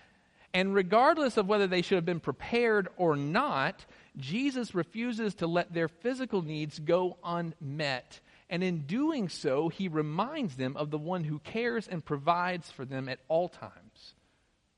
And 0.55 0.75
regardless 0.75 1.37
of 1.37 1.47
whether 1.47 1.67
they 1.67 1.83
should 1.83 1.97
have 1.97 2.07
been 2.07 2.21
prepared 2.21 2.88
or 2.97 3.17
not, 3.17 3.85
Jesus 4.17 4.75
refuses 4.75 5.35
to 5.37 5.47
let 5.47 5.73
their 5.73 5.88
physical 5.88 6.43
needs 6.43 6.78
go 6.78 7.19
unmet. 7.23 8.21
And 8.50 8.64
in 8.64 8.87
doing 8.87 9.28
so, 9.28 9.69
he 9.69 9.88
reminds 9.88 10.57
them 10.57 10.76
of 10.76 10.90
the 10.90 10.99
one 10.99 11.25
who 11.25 11.38
cares 11.40 11.87
and 11.87 12.05
provides 12.05 12.71
for 12.71 12.85
them 12.85 13.09
at 13.09 13.21
all 13.28 13.49
times 13.49 14.14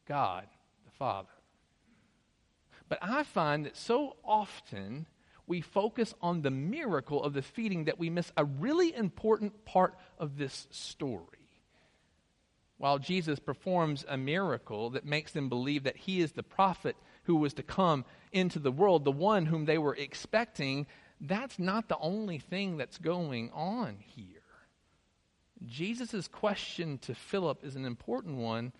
God 0.06 0.46
the 0.84 0.90
Father. 0.92 1.28
But 2.88 2.98
I 3.00 3.22
find 3.22 3.66
that 3.66 3.76
so 3.76 4.16
often 4.24 5.06
we 5.46 5.60
focus 5.60 6.14
on 6.20 6.42
the 6.42 6.50
miracle 6.50 7.22
of 7.22 7.32
the 7.32 7.42
feeding 7.42 7.84
that 7.84 7.98
we 7.98 8.10
miss 8.10 8.32
a 8.36 8.44
really 8.44 8.94
important 8.94 9.64
part 9.64 9.94
of 10.18 10.36
this 10.36 10.66
story. 10.70 11.39
While 12.80 12.98
Jesus 12.98 13.38
performs 13.38 14.06
a 14.08 14.16
miracle 14.16 14.88
that 14.90 15.04
makes 15.04 15.32
them 15.32 15.50
believe 15.50 15.84
that 15.84 15.98
he 15.98 16.22
is 16.22 16.32
the 16.32 16.42
prophet 16.42 16.96
who 17.24 17.36
was 17.36 17.52
to 17.54 17.62
come 17.62 18.06
into 18.32 18.58
the 18.58 18.72
world, 18.72 19.04
the 19.04 19.12
one 19.12 19.44
whom 19.44 19.66
they 19.66 19.76
were 19.76 19.94
expecting, 19.94 20.86
that's 21.20 21.58
not 21.58 21.88
the 21.88 21.98
only 21.98 22.38
thing 22.38 22.78
that's 22.78 22.96
going 22.96 23.50
on 23.52 23.98
here. 24.00 24.24
Jesus' 25.66 26.26
question 26.26 26.96
to 27.02 27.14
Philip 27.14 27.66
is 27.66 27.76
an 27.76 27.84
important 27.84 28.38
one 28.38 28.72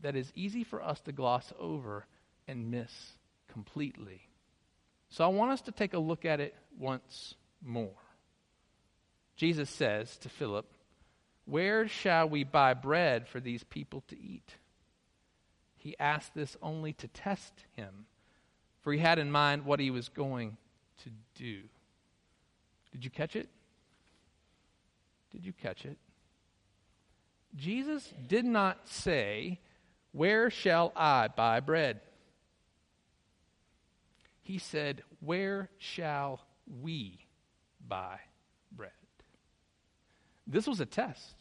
that 0.00 0.16
is 0.16 0.32
easy 0.34 0.64
for 0.64 0.82
us 0.82 1.02
to 1.02 1.12
gloss 1.12 1.52
over 1.58 2.06
and 2.48 2.70
miss 2.70 3.12
completely. 3.52 4.22
So 5.10 5.22
I 5.22 5.28
want 5.28 5.52
us 5.52 5.60
to 5.60 5.72
take 5.72 5.92
a 5.92 5.98
look 5.98 6.24
at 6.24 6.40
it 6.40 6.54
once 6.78 7.34
more. 7.62 7.90
Jesus 9.36 9.68
says 9.68 10.16
to 10.16 10.30
Philip, 10.30 10.64
Where 11.46 11.86
shall 11.86 12.28
we 12.28 12.44
buy 12.44 12.74
bread 12.74 13.28
for 13.28 13.40
these 13.40 13.64
people 13.64 14.02
to 14.08 14.18
eat? 14.18 14.56
He 15.76 15.94
asked 15.98 16.34
this 16.34 16.56
only 16.62 16.94
to 16.94 17.08
test 17.08 17.52
him, 17.76 18.06
for 18.80 18.92
he 18.92 18.98
had 18.98 19.18
in 19.18 19.30
mind 19.30 19.64
what 19.64 19.80
he 19.80 19.90
was 19.90 20.08
going 20.08 20.56
to 21.02 21.10
do. 21.34 21.60
Did 22.92 23.04
you 23.04 23.10
catch 23.10 23.36
it? 23.36 23.48
Did 25.30 25.44
you 25.44 25.52
catch 25.52 25.84
it? 25.84 25.98
Jesus 27.56 28.14
did 28.26 28.44
not 28.44 28.88
say, 28.88 29.60
Where 30.12 30.48
shall 30.48 30.92
I 30.96 31.28
buy 31.28 31.60
bread? 31.60 32.00
He 34.42 34.58
said, 34.58 35.02
Where 35.20 35.68
shall 35.78 36.40
we 36.82 37.18
buy? 37.86 38.20
This 40.46 40.66
was 40.66 40.80
a 40.80 40.86
test 40.86 41.34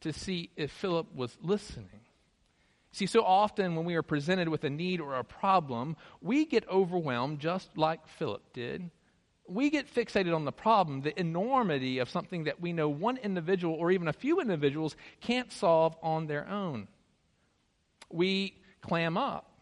to 0.00 0.12
see 0.12 0.50
if 0.56 0.70
Philip 0.70 1.14
was 1.14 1.36
listening. 1.42 2.00
See, 2.92 3.06
so 3.06 3.24
often 3.24 3.74
when 3.74 3.84
we 3.84 3.96
are 3.96 4.02
presented 4.02 4.48
with 4.48 4.62
a 4.64 4.70
need 4.70 5.00
or 5.00 5.16
a 5.16 5.24
problem, 5.24 5.96
we 6.20 6.44
get 6.44 6.68
overwhelmed 6.68 7.40
just 7.40 7.76
like 7.76 8.06
Philip 8.06 8.52
did. 8.52 8.90
We 9.48 9.68
get 9.70 9.92
fixated 9.92 10.34
on 10.34 10.44
the 10.44 10.52
problem, 10.52 11.00
the 11.00 11.18
enormity 11.18 11.98
of 11.98 12.08
something 12.08 12.44
that 12.44 12.60
we 12.60 12.72
know 12.72 12.88
one 12.88 13.16
individual 13.16 13.74
or 13.74 13.90
even 13.90 14.08
a 14.08 14.12
few 14.12 14.40
individuals 14.40 14.94
can't 15.20 15.50
solve 15.50 15.96
on 16.02 16.26
their 16.26 16.48
own. 16.48 16.86
We 18.10 18.54
clam 18.80 19.16
up 19.16 19.53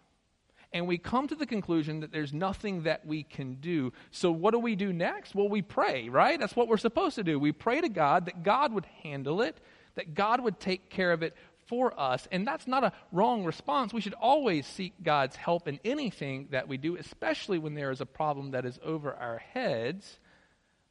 and 0.73 0.87
we 0.87 0.99
come 0.99 1.29
to 1.29 1.35
the 1.35 1.47
conclusion 1.47 2.01
that 2.01 2.13
there's 2.13 2.33
nothing 2.33 2.85
that 2.85 3.07
we 3.07 3.23
can 3.23 3.55
do. 3.57 3.93
So, 4.11 4.31
what 4.33 4.53
do 4.53 4.59
we 4.59 4.75
do 4.75 4.93
next? 4.93 5.35
Well, 5.35 5.49
we 5.49 5.63
pray, 5.63 6.09
right? 6.09 6.39
That's 6.39 6.57
what 6.57 6.69
we're 6.69 6.77
supposed 6.79 7.17
to 7.17 7.25
do. 7.25 7.39
We 7.39 7.53
pray 7.53 7.81
to 7.81 7.89
God 7.89 8.27
that 8.27 8.43
God 8.43 8.73
would 8.73 8.87
handle 9.03 9.43
it, 9.43 9.59
that 9.95 10.15
God 10.15 10.41
would 10.41 10.59
take 10.61 10.89
care 10.89 11.13
of 11.13 11.23
it 11.23 11.37
for 11.67 11.99
us. 11.99 12.27
And 12.31 12.47
that's 12.47 12.67
not 12.67 12.85
a 12.85 12.93
wrong 13.13 13.45
response. 13.45 13.93
We 13.93 14.01
should 14.01 14.15
always 14.15 14.67
seek 14.67 14.95
God's 15.03 15.37
help 15.37 15.69
in 15.69 15.81
anything 15.85 16.49
that 16.51 16.69
we 16.69 16.77
do, 16.77 16.97
especially 16.97 17.59
when 17.59 17.75
there 17.75 17.91
is 17.91 18.01
a 18.01 18.07
problem 18.07 18.53
that 18.53 18.65
is 18.65 18.79
over 18.83 19.15
our 19.15 19.39
heads. 19.39 20.19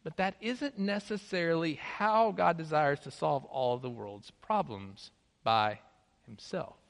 But 0.03 0.17
that 0.17 0.35
isn't 0.41 0.79
necessarily 0.79 1.75
how 1.75 2.31
God 2.31 2.57
desires 2.57 2.99
to 3.01 3.11
solve 3.11 3.45
all 3.45 3.75
of 3.75 3.81
the 3.81 3.89
world's 3.89 4.31
problems 4.31 5.11
by 5.43 5.79
himself. 6.25 6.80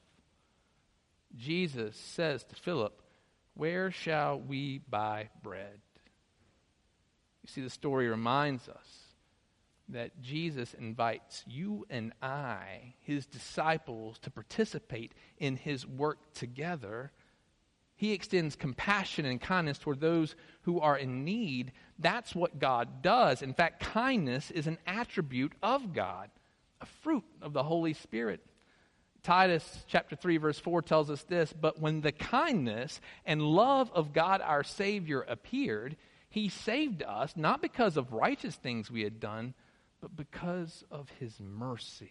Jesus 1.36 1.96
says 1.96 2.44
to 2.44 2.54
Philip, 2.54 3.00
Where 3.54 3.90
shall 3.90 4.38
we 4.40 4.78
buy 4.78 5.30
bread? 5.42 5.80
You 7.42 7.48
see, 7.48 7.60
the 7.60 7.70
story 7.70 8.08
reminds 8.08 8.68
us 8.68 9.02
that 9.88 10.20
Jesus 10.20 10.74
invites 10.74 11.44
you 11.46 11.84
and 11.90 12.12
I, 12.22 12.94
his 13.00 13.26
disciples, 13.26 14.18
to 14.20 14.30
participate 14.30 15.12
in 15.38 15.56
his 15.56 15.86
work 15.86 16.18
together. 16.34 17.12
He 17.96 18.12
extends 18.12 18.56
compassion 18.56 19.24
and 19.24 19.40
kindness 19.40 19.78
toward 19.78 20.00
those 20.00 20.34
who 20.62 20.80
are 20.80 20.96
in 20.96 21.24
need. 21.24 21.72
That's 21.98 22.34
what 22.34 22.58
God 22.58 23.02
does. 23.02 23.42
In 23.42 23.54
fact, 23.54 23.80
kindness 23.80 24.50
is 24.50 24.66
an 24.66 24.78
attribute 24.86 25.52
of 25.62 25.92
God, 25.92 26.30
a 26.80 26.86
fruit 26.86 27.24
of 27.40 27.52
the 27.52 27.62
Holy 27.62 27.92
Spirit. 27.92 28.40
Titus 29.22 29.84
chapter 29.86 30.16
3 30.16 30.38
verse 30.38 30.58
4 30.58 30.82
tells 30.82 31.10
us 31.10 31.22
this, 31.24 31.52
but 31.52 31.80
when 31.80 32.00
the 32.00 32.12
kindness 32.12 33.00
and 33.24 33.40
love 33.40 33.90
of 33.94 34.12
God 34.12 34.40
our 34.40 34.64
Savior 34.64 35.20
appeared, 35.20 35.96
he 36.28 36.48
saved 36.48 37.02
us 37.02 37.34
not 37.36 37.62
because 37.62 37.96
of 37.96 38.12
righteous 38.12 38.56
things 38.56 38.90
we 38.90 39.02
had 39.02 39.20
done, 39.20 39.54
but 40.00 40.16
because 40.16 40.82
of 40.90 41.08
his 41.20 41.38
mercy. 41.40 42.10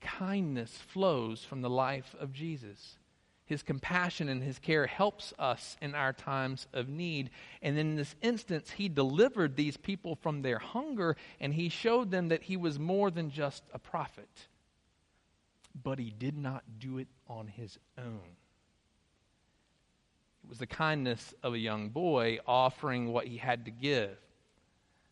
Kindness 0.00 0.70
flows 0.88 1.44
from 1.44 1.60
the 1.60 1.68
life 1.68 2.14
of 2.18 2.32
Jesus. 2.32 2.96
His 3.44 3.62
compassion 3.62 4.28
and 4.30 4.42
his 4.42 4.58
care 4.58 4.86
helps 4.86 5.34
us 5.38 5.76
in 5.82 5.94
our 5.94 6.14
times 6.14 6.68
of 6.72 6.88
need. 6.88 7.30
And 7.60 7.76
in 7.76 7.96
this 7.96 8.14
instance, 8.22 8.70
he 8.70 8.88
delivered 8.88 9.56
these 9.56 9.76
people 9.76 10.14
from 10.14 10.40
their 10.40 10.60
hunger 10.60 11.16
and 11.38 11.52
he 11.52 11.68
showed 11.68 12.10
them 12.10 12.28
that 12.28 12.44
he 12.44 12.56
was 12.56 12.78
more 12.78 13.10
than 13.10 13.30
just 13.30 13.64
a 13.74 13.78
prophet 13.78 14.48
but 15.82 15.98
he 15.98 16.10
did 16.10 16.36
not 16.36 16.64
do 16.78 16.98
it 16.98 17.08
on 17.28 17.46
his 17.46 17.78
own. 17.98 18.36
It 20.42 20.48
was 20.48 20.58
the 20.58 20.66
kindness 20.66 21.34
of 21.42 21.54
a 21.54 21.58
young 21.58 21.90
boy 21.90 22.38
offering 22.46 23.12
what 23.12 23.26
he 23.26 23.36
had 23.36 23.64
to 23.66 23.70
give. 23.70 24.16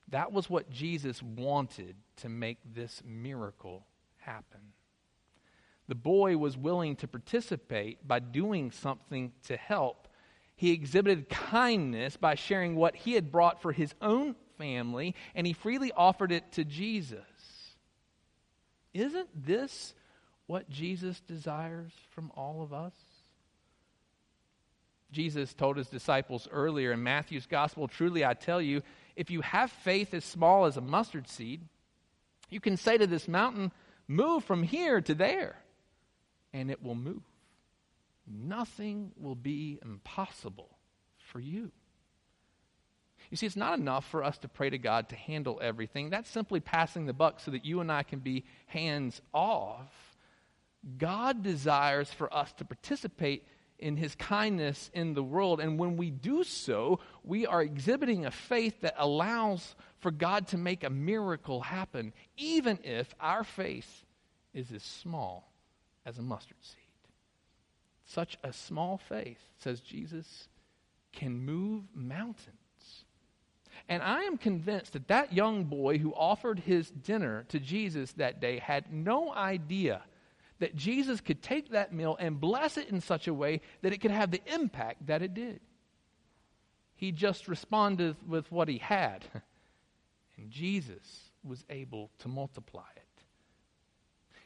That 0.09 0.33
was 0.33 0.49
what 0.49 0.71
Jesus 0.71 1.23
wanted 1.23 1.97
to 2.17 2.29
make 2.29 2.59
this 2.75 3.03
miracle 3.05 3.87
happen. 4.17 4.61
The 5.87 5.95
boy 5.95 6.37
was 6.37 6.57
willing 6.57 6.97
to 6.97 7.09
participate 7.09 8.07
by 8.07 8.19
doing 8.19 8.71
something 8.71 9.33
to 9.47 9.57
help. 9.57 10.09
He 10.57 10.73
exhibited 10.73 11.29
kindness 11.29 12.17
by 12.17 12.35
sharing 12.35 12.75
what 12.75 12.97
he 12.97 13.13
had 13.13 13.31
brought 13.31 13.63
for 13.63 13.73
his 13.73 13.95
own 14.03 14.35
family, 14.59 15.15
and 15.35 15.47
he 15.47 15.53
freely 15.53 15.93
offered 15.93 16.33
it 16.33 16.53
to 16.53 16.65
Jesus. 16.65 17.21
Isn't 18.93 19.29
this 19.35 19.95
what 20.49 20.69
Jesus 20.69 21.21
desires 21.21 21.93
from 22.11 22.33
all 22.35 22.63
of 22.63 22.73
us? 22.73 22.95
Jesus 25.13 25.55
told 25.55 25.77
his 25.77 25.89
disciples 25.89 26.49
earlier 26.51 26.93
in 26.93 27.03
Matthew's 27.03 27.47
gospel 27.47 27.87
Truly 27.87 28.25
I 28.25 28.35
tell 28.35 28.61
you, 28.61 28.83
if 29.15 29.31
you 29.31 29.43
have 29.43 29.71
faith 29.71 30.13
as 30.15 30.25
small 30.25 30.65
as 30.65 30.77
a 30.77 30.81
mustard 30.81 31.29
seed, 31.29 31.61
you 32.51 32.61
can 32.61 32.77
say 32.77 32.99
to 32.99 33.07
this 33.07 33.29
mountain, 33.29 33.71
Move 34.09 34.43
from 34.43 34.63
here 34.63 35.01
to 35.03 35.15
there, 35.15 35.57
and 36.53 36.71
it 36.71 36.83
will 36.83 36.95
move. 36.95 37.23
Nothing 38.27 39.13
will 39.19 39.35
be 39.35 39.79
impossible 39.83 40.71
for 41.31 41.41
you. 41.41 41.71
You 43.31 43.37
see, 43.37 43.45
it's 43.45 43.57
not 43.57 43.79
enough 43.79 44.07
for 44.09 44.25
us 44.25 44.39
to 44.39 44.49
pray 44.49 44.71
to 44.71 44.79
God 44.79 45.11
to 45.11 45.17
handle 45.17 45.61
everything. 45.63 46.09
That's 46.09 46.31
simply 46.31 46.61
passing 46.61 47.05
the 47.05 47.13
buck 47.13 47.41
so 47.41 47.51
that 47.51 47.67
you 47.67 47.81
and 47.81 47.93
I 47.93 48.03
can 48.03 48.21
be 48.21 48.45
hands 48.67 49.21
off. 49.35 49.93
God 50.97 51.43
desires 51.43 52.13
for 52.13 52.33
us 52.33 52.53
to 52.55 52.65
participate 52.65 53.47
in 53.79 53.97
his 53.97 54.15
kindness 54.15 54.91
in 54.93 55.15
the 55.15 55.23
world. 55.23 55.61
And 55.61 55.79
when 55.79 55.97
we 55.97 56.11
do 56.11 56.43
so, 56.45 57.01
we 57.23 57.47
are 57.47 57.63
exhibiting 57.63 58.27
a 58.27 58.31
faith 58.31 58.81
that 58.81 58.95
allows 58.99 59.77
for 60.01 60.11
God 60.11 60.49
to 60.49 60.59
make 60.59 60.85
a 60.85 60.91
miracle 60.91 61.61
happen, 61.61 62.13
even 62.37 62.79
if 62.83 63.15
our 63.21 63.45
faith 63.45 64.05
is 64.53 64.73
as 64.73 64.83
small 64.83 65.53
as 66.05 66.19
a 66.19 66.23
mustard 66.23 66.57
seed. 66.61 66.77
Such 68.05 68.39
a 68.43 68.53
small 68.53 68.99
faith, 68.99 69.39
says 69.59 69.81
Jesus, 69.81 70.49
can 71.13 71.45
move 71.45 71.85
mountains. 71.95 72.57
And 73.89 74.03
I 74.03 74.23
am 74.23 74.39
convinced 74.39 74.95
that 74.95 75.09
that 75.09 75.33
young 75.33 75.65
boy 75.65 75.99
who 75.99 76.15
offered 76.15 76.61
his 76.61 76.91
dinner 76.91 77.45
to 77.49 77.61
Jesus 77.61 78.13
that 78.13 78.41
day 78.41 78.59
had 78.59 78.93
no 78.93 79.33
idea 79.33 80.03
that 80.59 80.77
Jesus 80.77 81.21
could 81.21 81.43
take 81.43 81.71
that 81.71 81.93
meal 81.93 82.17
and 82.19 82.41
bless 82.41 82.77
it 82.77 82.89
in 82.89 83.01
such 83.01 83.29
a 83.29 83.35
way 83.35 83.61
that 83.83 83.93
it 83.93 83.99
could 83.99 84.11
have 84.11 84.31
the 84.31 84.43
impact 84.53 85.07
that 85.07 85.23
it 85.23 85.35
did. 85.35 85.61
He 86.95 87.13
just 87.13 87.47
responded 87.47 88.17
with 88.27 88.51
what 88.51 88.69
he 88.69 88.79
had, 88.79 89.25
and 90.37 90.51
Jesus 90.51 91.31
was 91.45 91.65
able 91.71 92.11
to 92.19 92.29
multiply 92.29 92.83
it. 92.97 93.03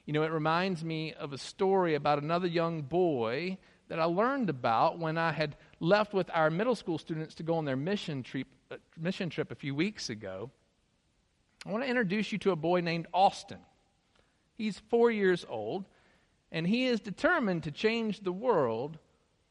You 0.05 0.13
know, 0.13 0.23
it 0.23 0.33
reminds 0.33 0.85
me 0.85 1.15
of 1.15 1.33
a 1.33 1.39
story 1.39 1.95
about 1.95 2.23
another 2.23 2.49
young 2.49 2.83
boy 2.83 3.59
that 3.89 4.01
I 4.01 4.05
learned 4.05 4.51
about 4.51 4.99
when 4.99 5.17
I 5.17 5.33
had 5.33 5.57
left 5.81 6.13
with 6.13 6.31
our 6.33 6.51
middle 6.51 6.75
school 6.75 6.99
students 6.99 7.35
to 7.37 7.43
go 7.43 7.55
on 7.55 7.65
their 7.65 7.77
mission 7.77 8.23
trip, 8.23 8.47
uh, 8.71 8.77
mission 8.99 9.31
trip 9.31 9.51
a 9.51 9.55
few 9.55 9.75
weeks 9.75 10.11
ago. 10.11 10.51
I 11.67 11.71
want 11.71 11.85
to 11.85 11.91
introduce 11.91 12.33
you 12.33 12.39
to 12.39 12.51
a 12.51 12.57
boy 12.57 12.81
named 12.81 13.07
Austin. 13.15 13.61
He's 14.55 14.79
four 14.91 15.11
years 15.11 15.47
old, 15.49 15.85
and 16.53 16.67
he 16.67 16.87
is 16.87 17.01
determined 17.01 17.65
to 17.65 17.71
change 17.71 18.21
the 18.21 18.31
world 18.31 18.99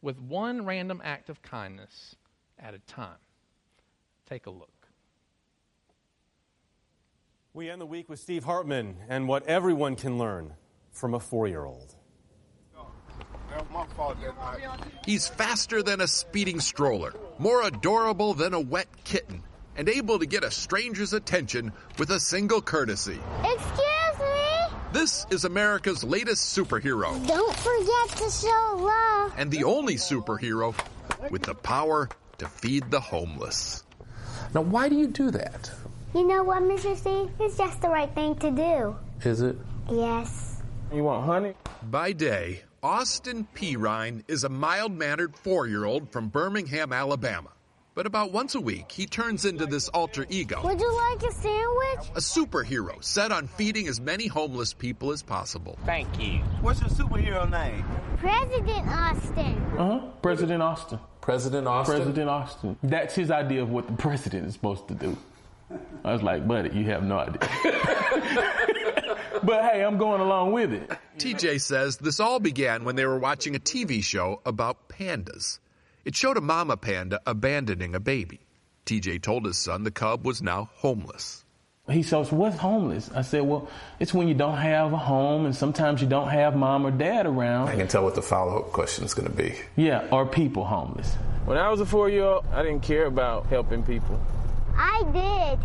with 0.02 0.22
one 0.22 0.66
random 0.66 1.02
act 1.04 1.30
of 1.30 1.42
kindness 1.42 2.16
at 2.60 2.76
a 2.76 2.80
time. 2.80 3.18
Take 4.30 4.46
a 4.46 4.52
look. 4.52 4.70
We 7.54 7.70
end 7.70 7.82
the 7.82 7.86
week 7.86 8.08
with 8.08 8.20
Steve 8.20 8.46
Hartman 8.46 8.96
and 9.10 9.28
what 9.28 9.46
everyone 9.48 9.96
can 9.96 10.18
learn 10.18 10.54
from 10.92 11.16
a 11.16 11.20
four 11.20 11.48
year 11.48 11.66
old. 11.66 11.96
He's 15.06 15.28
faster 15.28 15.84
than 15.84 16.00
a 16.00 16.08
speeding 16.08 16.62
stroller, 16.62 17.14
more 17.38 17.64
adorable 17.64 18.34
than 18.34 18.54
a 18.54 18.60
wet 18.60 18.88
kitten, 19.04 19.44
and 19.76 19.90
able 19.90 20.20
to 20.20 20.26
get 20.26 20.46
a 20.46 20.52
stranger's 20.52 21.12
attention 21.12 21.74
with 21.98 22.12
a 22.12 22.20
single 22.20 22.62
courtesy. 22.62 23.20
Excuse 23.44 23.78
me? 23.78 23.81
This 24.94 25.26
is 25.30 25.46
America's 25.46 26.04
latest 26.04 26.56
superhero. 26.56 27.26
Don't 27.26 27.56
forget 27.56 28.18
to 28.18 28.30
show 28.30 28.76
love. 28.78 29.34
And 29.38 29.50
the 29.50 29.64
only 29.64 29.96
superhero 29.96 30.76
with 31.30 31.44
the 31.44 31.56
power 31.56 32.10
to 32.40 32.48
feed 32.48 32.92
the 32.92 33.00
homeless. 33.00 33.86
Now, 34.54 34.62
why 34.62 34.90
do 34.90 34.98
you 34.98 35.08
do 35.08 35.32
that? 35.32 35.72
You 36.14 36.28
know 36.28 36.44
what, 36.44 36.64
Mr. 36.64 36.98
C? 36.98 37.30
It's 37.40 37.58
just 37.58 37.82
the 37.82 37.88
right 37.88 38.14
thing 38.14 38.36
to 38.40 38.52
do. 38.52 38.96
Is 39.24 39.42
it? 39.42 39.56
Yes. 39.90 40.62
You 40.94 41.06
want 41.06 41.26
honey? 41.26 41.54
By 41.84 42.12
day, 42.12 42.64
Austin 42.84 43.48
Perine 43.56 44.26
is 44.28 44.44
a 44.44 44.50
mild 44.50 44.92
mannered 44.92 45.38
four 45.38 45.68
year 45.68 45.86
old 45.86 46.12
from 46.12 46.28
Birmingham, 46.28 46.92
Alabama. 46.92 47.52
But 47.94 48.06
about 48.06 48.32
once 48.32 48.56
a 48.56 48.62
week, 48.62 48.90
he 48.90 49.06
turns 49.06 49.44
into 49.44 49.66
this 49.66 49.90
alter 49.90 50.26
ego. 50.30 50.62
Would 50.64 50.80
you 50.80 50.96
like 50.96 51.24
a 51.24 51.34
sandwich? 51.34 52.10
A 52.16 52.22
superhero 52.22 53.04
set 53.04 53.34
on 53.34 53.48
feeding 53.48 53.90
as 53.90 54.00
many 54.00 54.28
homeless 54.28 54.74
people 54.74 55.12
as 55.12 55.22
possible. 55.22 55.78
Thank 55.86 56.18
you. 56.18 56.40
What's 56.62 56.80
your 56.80 56.90
superhero 56.90 57.50
name? 57.52 57.84
President 58.16 58.88
Austin. 58.88 59.62
Uh 59.78 60.00
huh. 60.00 60.00
President 60.22 60.64
Austin. 60.64 61.00
President 61.20 61.68
Austin? 61.68 61.96
President 61.98 62.30
Austin. 62.30 62.78
That's 62.82 63.14
his 63.14 63.30
idea 63.30 63.62
of 63.62 63.72
what 63.72 63.88
the 63.88 63.94
president 63.94 64.48
is 64.48 64.54
supposed 64.54 64.88
to 64.88 64.94
do. 64.94 65.18
I 66.06 66.14
was 66.14 66.24
like, 66.24 66.48
buddy, 66.48 66.70
you 66.70 66.86
have 66.86 67.04
no 67.04 67.20
idea. 67.20 67.40
but 69.44 69.66
hey, 69.66 69.84
I'm 69.84 69.98
going 69.98 70.22
along 70.22 70.54
with 70.54 70.72
it. 70.72 70.90
TJ 71.18 71.60
says 71.60 71.98
this 71.98 72.22
all 72.22 72.40
began 72.40 72.86
when 72.86 72.96
they 72.96 73.06
were 73.06 73.20
watching 73.20 73.56
a 73.58 73.60
TV 73.60 74.02
show 74.02 74.40
about 74.46 74.88
pandas. 74.88 75.60
It 76.04 76.16
showed 76.16 76.38
a 76.38 76.42
mama 76.42 76.78
panda 76.78 77.22
abandoning 77.26 77.94
a 77.94 78.00
baby. 78.00 78.42
TJ 78.86 79.22
told 79.22 79.46
his 79.46 79.58
son 79.58 79.84
the 79.84 79.92
cub 79.92 80.26
was 80.26 80.42
now 80.42 80.70
homeless. 80.76 81.46
He 81.90 82.04
says, 82.04 82.32
What's 82.32 82.58
homeless? 82.58 83.10
I 83.14 83.22
said, 83.22 83.42
Well, 83.44 83.68
it's 84.00 84.14
when 84.14 84.28
you 84.28 84.34
don't 84.34 84.58
have 84.58 84.94
a 84.94 84.98
home 84.98 85.46
and 85.46 85.56
sometimes 85.56 86.02
you 86.02 86.08
don't 86.08 86.30
have 86.30 86.56
mom 86.56 86.86
or 86.86 86.92
dad 86.92 87.26
around. 87.26 87.70
I 87.70 87.76
can 87.76 87.88
tell 87.88 88.04
what 88.04 88.16
the 88.16 88.22
follow 88.22 88.60
up 88.60 88.72
question 88.72 89.04
is 89.04 89.14
going 89.14 89.30
to 89.30 89.36
be. 89.36 89.56
Yeah, 89.76 90.08
are 90.12 90.26
people 90.26 90.64
homeless? 90.64 91.14
When 91.46 91.58
I 91.58 91.70
was 91.70 91.82
a 91.82 91.86
four 91.86 92.10
year 92.10 92.24
old, 92.24 92.46
I 92.52 92.64
didn't 92.64 92.84
care 92.84 93.06
about 93.06 93.48
helping 93.48 93.84
people. 93.84 94.20
I 94.76 95.04
did. 95.12 95.60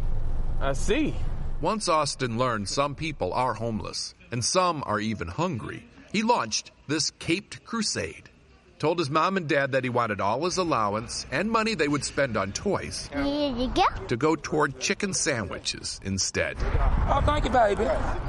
I 0.61 0.73
see. 0.73 1.15
Once 1.61 1.89
Austin 1.89 2.39
learned 2.39 2.69
some 2.69 2.95
people 2.95 3.33
are 3.33 3.55
homeless 3.55 4.15
and 4.31 4.45
some 4.45 4.83
are 4.87 5.01
even 5.01 5.29
hungry, 5.29 5.85
he 6.13 6.23
launched 6.23 6.73
this 6.87 7.11
Caped 7.13 7.65
Crusade. 7.65 8.29
Told 8.79 8.99
his 8.99 9.09
mom 9.09 9.39
and 9.39 9.49
dad 9.49 9.73
that 9.73 9.85
he 9.85 9.91
wanted 9.91 10.21
all 10.21 10.45
his 10.45 10.59
allowance 10.59 11.25
and 11.33 11.51
money 11.51 11.75
they 11.75 11.89
would 11.89 12.05
spend 12.05 12.37
on 12.37 12.53
toys 12.53 13.09
Here 13.11 13.23
you 13.25 13.69
go. 13.75 14.07
to 14.09 14.17
go 14.19 14.37
toward 14.37 14.79
chicken 14.81 15.15
sandwiches 15.15 15.99
instead. 16.05 16.59
Oh, 17.09 17.23
thank 17.25 17.45
you, 17.47 17.51
baby. 17.51 17.85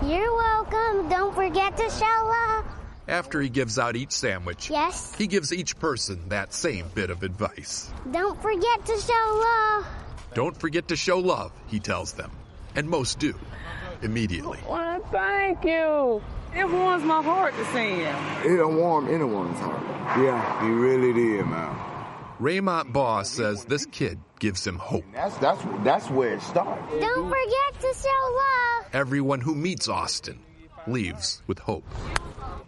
You're 0.05 0.33
welcome. 0.33 1.09
Don't 1.09 1.35
forget 1.35 1.75
to 1.75 1.89
show 1.89 2.05
love. 2.25 2.65
After 3.09 3.41
he 3.41 3.49
gives 3.49 3.77
out 3.77 3.97
each 3.97 4.11
sandwich, 4.13 4.69
Yes. 4.69 5.13
he 5.15 5.27
gives 5.27 5.51
each 5.53 5.77
person 5.79 6.29
that 6.29 6.53
same 6.53 6.85
bit 6.95 7.09
of 7.09 7.23
advice. 7.23 7.89
Don't 8.11 8.41
forget 8.41 8.85
to 8.85 8.97
show 9.01 9.41
love. 9.43 9.85
Don't 10.33 10.57
forget 10.57 10.87
to 10.89 10.95
show 10.95 11.19
love, 11.19 11.51
he 11.67 11.79
tells 11.81 12.13
them. 12.13 12.31
And 12.75 12.89
most 12.89 13.19
do, 13.19 13.33
immediately. 14.01 14.59
Well, 14.69 15.01
thank 15.11 15.63
you. 15.65 16.21
It 16.57 16.67
warms 16.69 17.03
my 17.03 17.21
heart 17.21 17.53
to 17.55 17.65
see 17.65 18.03
him. 18.03 18.15
It'll 18.43 18.73
warm 18.73 19.07
anyone's 19.13 19.59
heart. 19.59 19.83
Yeah, 20.19 20.63
he 20.63 20.69
really 20.71 21.13
did, 21.13 21.45
man. 21.45 21.75
Raymont 22.41 22.91
Boss 22.91 23.29
says 23.29 23.65
this 23.65 23.85
kid 23.85 24.19
gives 24.39 24.65
him 24.65 24.77
hope. 24.77 25.05
That's 25.13 25.37
that's 25.37 25.61
that's 25.83 26.09
where 26.09 26.33
it 26.33 26.41
starts. 26.41 26.91
Don't 26.99 27.29
forget 27.29 27.81
to 27.81 27.93
show 27.93 28.35
love. 28.35 28.89
Everyone 28.93 29.39
who 29.39 29.53
meets 29.53 29.87
Austin 29.87 30.39
leaves 30.87 31.43
with 31.45 31.59
hope. 31.59 31.85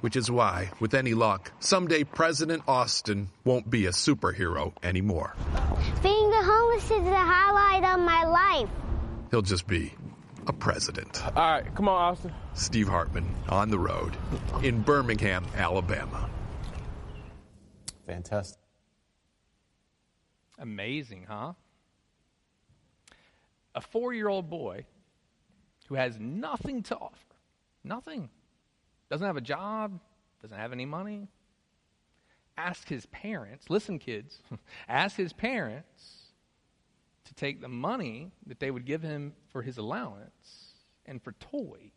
Which 0.01 0.15
is 0.15 0.29
why, 0.29 0.69
with 0.79 0.93
any 0.93 1.13
luck, 1.13 1.51
someday 1.59 2.03
President 2.03 2.63
Austin 2.67 3.29
won't 3.43 3.69
be 3.69 3.87
a 3.87 3.91
superhero 3.91 4.71
anymore. 4.83 5.35
Being 6.03 6.29
the 6.29 6.43
homeless 6.43 6.83
is 6.83 7.03
the 7.03 7.15
highlight 7.15 7.83
of 7.83 7.99
my 8.05 8.23
life. 8.23 8.69
He'll 9.31 9.41
just 9.41 9.67
be 9.67 9.93
a 10.49 10.53
president. 10.53 11.23
All 11.37 11.51
right, 11.51 11.75
come 11.75 11.87
on, 11.87 12.01
Austin. 12.01 12.33
Steve 12.55 12.87
Hartman 12.87 13.29
on 13.49 13.69
the 13.69 13.77
road 13.77 14.17
in 14.63 14.81
Birmingham, 14.81 15.45
Alabama. 15.55 16.27
Fantastic. 18.07 18.59
Amazing, 20.57 21.27
huh? 21.29 21.53
A 23.75 23.81
four 23.81 24.11
year 24.11 24.27
old 24.27 24.49
boy 24.49 24.85
who 25.87 25.95
has 25.95 26.19
nothing 26.19 26.81
to 26.83 26.97
offer, 26.97 27.35
nothing, 27.83 28.29
doesn't 29.09 29.25
have 29.25 29.37
a 29.37 29.41
job, 29.41 29.99
doesn't 30.41 30.57
have 30.57 30.73
any 30.73 30.85
money, 30.85 31.27
ask 32.57 32.89
his 32.89 33.05
parents, 33.07 33.69
listen, 33.69 33.99
kids, 33.99 34.41
ask 34.89 35.15
his 35.15 35.31
parents 35.31 36.18
to 37.29 37.35
take 37.35 37.61
the 37.61 37.69
money 37.69 38.31
that 38.47 38.59
they 38.59 38.71
would 38.71 38.85
give 38.85 39.03
him 39.03 39.33
for 39.51 39.61
his 39.61 39.77
allowance 39.77 40.73
and 41.05 41.21
for 41.21 41.31
toys 41.33 41.91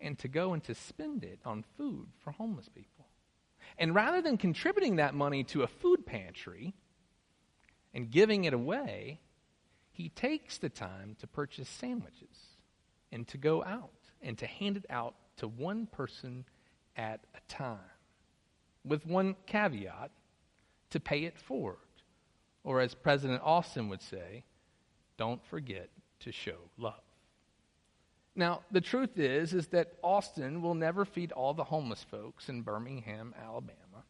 and 0.00 0.18
to 0.18 0.26
go 0.26 0.54
and 0.54 0.64
to 0.64 0.74
spend 0.74 1.22
it 1.22 1.38
on 1.44 1.62
food 1.76 2.06
for 2.24 2.30
homeless 2.30 2.68
people. 2.70 3.06
And 3.76 3.94
rather 3.94 4.22
than 4.22 4.38
contributing 4.38 4.96
that 4.96 5.14
money 5.14 5.44
to 5.44 5.62
a 5.62 5.66
food 5.66 6.06
pantry 6.06 6.72
and 7.92 8.10
giving 8.10 8.44
it 8.44 8.54
away, 8.54 9.20
he 9.92 10.08
takes 10.08 10.56
the 10.56 10.70
time 10.70 11.14
to 11.20 11.26
purchase 11.26 11.68
sandwiches 11.68 12.56
and 13.12 13.28
to 13.28 13.36
go 13.36 13.62
out 13.62 13.90
and 14.22 14.38
to 14.38 14.46
hand 14.46 14.78
it 14.78 14.86
out 14.88 15.14
to 15.36 15.46
one 15.46 15.84
person 15.86 16.46
at 16.96 17.20
a 17.34 17.52
time, 17.52 17.78
with 18.82 19.04
one 19.04 19.36
caveat 19.46 20.10
to 20.88 21.00
pay 21.00 21.24
it 21.24 21.38
forward. 21.38 21.76
Or, 22.62 22.80
as 22.80 22.94
President 22.94 23.40
Austin 23.42 23.88
would 23.88 24.02
say, 24.02 24.44
don't 25.16 25.44
forget 25.46 25.88
to 26.20 26.32
show 26.32 26.56
love. 26.76 27.02
Now, 28.36 28.62
the 28.70 28.80
truth 28.80 29.18
is 29.18 29.52
is 29.52 29.68
that 29.68 29.94
Austin 30.02 30.62
will 30.62 30.74
never 30.74 31.04
feed 31.04 31.32
all 31.32 31.52
the 31.52 31.64
homeless 31.64 32.04
folks 32.04 32.48
in 32.48 32.62
Birmingham, 32.62 33.34
Alabama, 33.42 34.04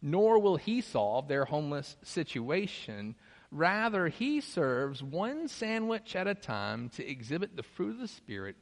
nor 0.00 0.38
will 0.38 0.56
he 0.56 0.80
solve 0.80 1.28
their 1.28 1.44
homeless 1.44 1.96
situation. 2.02 3.14
Rather, 3.50 4.08
he 4.08 4.40
serves 4.40 5.02
one 5.02 5.48
sandwich 5.48 6.14
at 6.14 6.26
a 6.26 6.34
time 6.34 6.88
to 6.90 7.06
exhibit 7.06 7.56
the 7.56 7.62
fruit 7.62 7.90
of 7.90 8.00
the 8.00 8.08
Spirit 8.08 8.56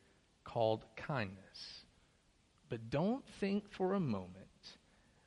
called 0.45 0.85
kindness. 0.97 1.85
But 2.69 2.91
don't 2.91 3.27
think 3.41 3.71
for 3.71 3.95
a 3.95 4.01
moment 4.01 4.49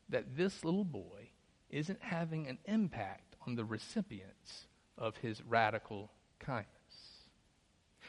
that 0.10 0.36
this 0.36 0.66
little 0.66 0.84
boy 0.84 1.30
isn't 1.70 2.02
having 2.02 2.48
an 2.48 2.58
impact 2.66 3.29
on 3.46 3.56
the 3.56 3.66
recipients 3.66 4.68
of 4.98 5.18
his 5.18 5.42
radical 5.44 6.12
kindness. 6.40 6.76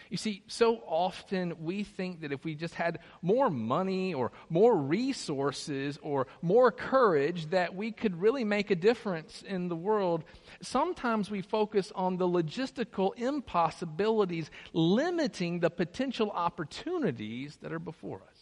You 0.09 0.16
see, 0.16 0.43
so 0.49 0.77
often 0.87 1.55
we 1.61 1.85
think 1.85 2.23
that 2.23 2.33
if 2.33 2.45
we 2.45 2.55
just 2.55 2.75
had 2.75 2.99
more 3.23 3.49
money 3.51 4.12
or 4.12 4.33
more 4.49 4.77
resources 4.77 5.99
or 6.03 6.27
more 6.43 6.73
courage, 6.73 7.51
that 7.51 7.75
we 7.77 7.93
could 7.93 8.21
really 8.21 8.43
make 8.43 8.71
a 8.71 8.75
difference 8.75 9.43
in 9.47 9.69
the 9.69 9.77
world. 9.77 10.25
Sometimes 10.62 11.31
we 11.31 11.43
focus 11.43 11.93
on 11.95 12.16
the 12.16 12.27
logistical 12.27 13.16
impossibilities, 13.16 14.51
limiting 14.73 15.61
the 15.61 15.71
potential 15.71 16.31
opportunities 16.31 17.57
that 17.62 17.73
are 17.73 17.79
before 17.79 18.23
us. 18.29 18.39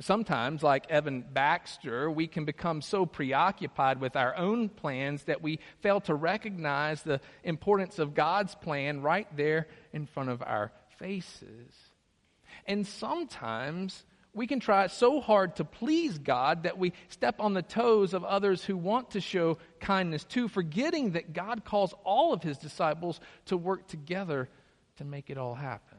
Sometimes, 0.00 0.62
like 0.62 0.90
Evan 0.90 1.24
Baxter, 1.28 2.08
we 2.08 2.28
can 2.28 2.44
become 2.44 2.82
so 2.82 3.04
preoccupied 3.04 4.00
with 4.00 4.14
our 4.14 4.36
own 4.36 4.68
plans 4.68 5.24
that 5.24 5.42
we 5.42 5.58
fail 5.80 6.00
to 6.02 6.14
recognize 6.14 7.02
the 7.02 7.20
importance 7.42 7.98
of 7.98 8.14
God's 8.14 8.54
plan 8.54 9.02
right 9.02 9.26
there 9.36 9.66
in 9.92 10.06
front 10.06 10.30
of 10.30 10.40
our 10.40 10.70
faces. 10.98 11.74
And 12.64 12.86
sometimes 12.86 14.04
we 14.32 14.46
can 14.46 14.60
try 14.60 14.86
so 14.86 15.20
hard 15.20 15.56
to 15.56 15.64
please 15.64 16.16
God 16.18 16.62
that 16.62 16.78
we 16.78 16.92
step 17.08 17.40
on 17.40 17.54
the 17.54 17.62
toes 17.62 18.14
of 18.14 18.22
others 18.22 18.64
who 18.64 18.76
want 18.76 19.10
to 19.12 19.20
show 19.20 19.58
kindness 19.80 20.22
too, 20.22 20.46
forgetting 20.46 21.12
that 21.12 21.32
God 21.32 21.64
calls 21.64 21.92
all 22.04 22.32
of 22.32 22.42
his 22.44 22.58
disciples 22.58 23.18
to 23.46 23.56
work 23.56 23.88
together 23.88 24.48
to 24.98 25.04
make 25.04 25.28
it 25.28 25.38
all 25.38 25.56
happen. 25.56 25.97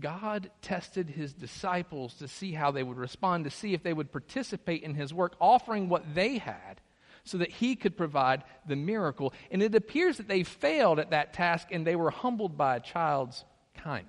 God 0.00 0.50
tested 0.62 1.10
his 1.10 1.34
disciples 1.34 2.14
to 2.14 2.28
see 2.28 2.52
how 2.52 2.70
they 2.70 2.82
would 2.82 2.96
respond, 2.96 3.44
to 3.44 3.50
see 3.50 3.74
if 3.74 3.82
they 3.82 3.92
would 3.92 4.12
participate 4.12 4.82
in 4.82 4.94
his 4.94 5.12
work, 5.12 5.34
offering 5.40 5.88
what 5.88 6.14
they 6.14 6.38
had 6.38 6.80
so 7.24 7.38
that 7.38 7.50
he 7.50 7.76
could 7.76 7.96
provide 7.96 8.42
the 8.66 8.76
miracle. 8.76 9.32
And 9.50 9.62
it 9.62 9.74
appears 9.74 10.16
that 10.16 10.28
they 10.28 10.42
failed 10.42 10.98
at 10.98 11.10
that 11.10 11.32
task 11.32 11.68
and 11.70 11.86
they 11.86 11.96
were 11.96 12.10
humbled 12.10 12.56
by 12.56 12.76
a 12.76 12.80
child's 12.80 13.44
kindness. 13.76 14.08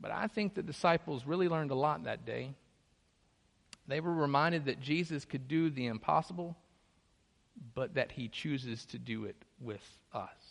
But 0.00 0.10
I 0.10 0.28
think 0.28 0.54
the 0.54 0.62
disciples 0.62 1.26
really 1.26 1.48
learned 1.48 1.70
a 1.70 1.76
lot 1.76 2.04
that 2.04 2.24
day. 2.24 2.54
They 3.86 4.00
were 4.00 4.14
reminded 4.14 4.66
that 4.66 4.80
Jesus 4.80 5.24
could 5.24 5.48
do 5.48 5.70
the 5.70 5.86
impossible, 5.86 6.56
but 7.74 7.94
that 7.94 8.12
he 8.12 8.28
chooses 8.28 8.86
to 8.86 8.98
do 8.98 9.24
it 9.24 9.36
with 9.60 9.84
us 10.12 10.43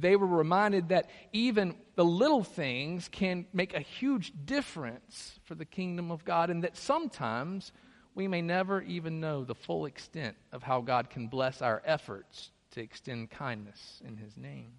they 0.00 0.16
were 0.16 0.26
reminded 0.26 0.88
that 0.88 1.08
even 1.32 1.76
the 1.94 2.04
little 2.04 2.42
things 2.42 3.08
can 3.08 3.46
make 3.52 3.74
a 3.74 3.80
huge 3.80 4.32
difference 4.44 5.38
for 5.44 5.54
the 5.54 5.64
kingdom 5.64 6.10
of 6.10 6.24
God, 6.24 6.50
and 6.50 6.64
that 6.64 6.76
sometimes 6.76 7.72
we 8.14 8.28
may 8.28 8.42
never 8.42 8.82
even 8.82 9.20
know 9.20 9.44
the 9.44 9.54
full 9.54 9.86
extent 9.86 10.36
of 10.52 10.62
how 10.62 10.80
God 10.80 11.10
can 11.10 11.28
bless 11.28 11.62
our 11.62 11.82
efforts 11.84 12.50
to 12.72 12.80
extend 12.80 13.30
kindness 13.30 14.00
in 14.06 14.16
His 14.16 14.36
name. 14.36 14.72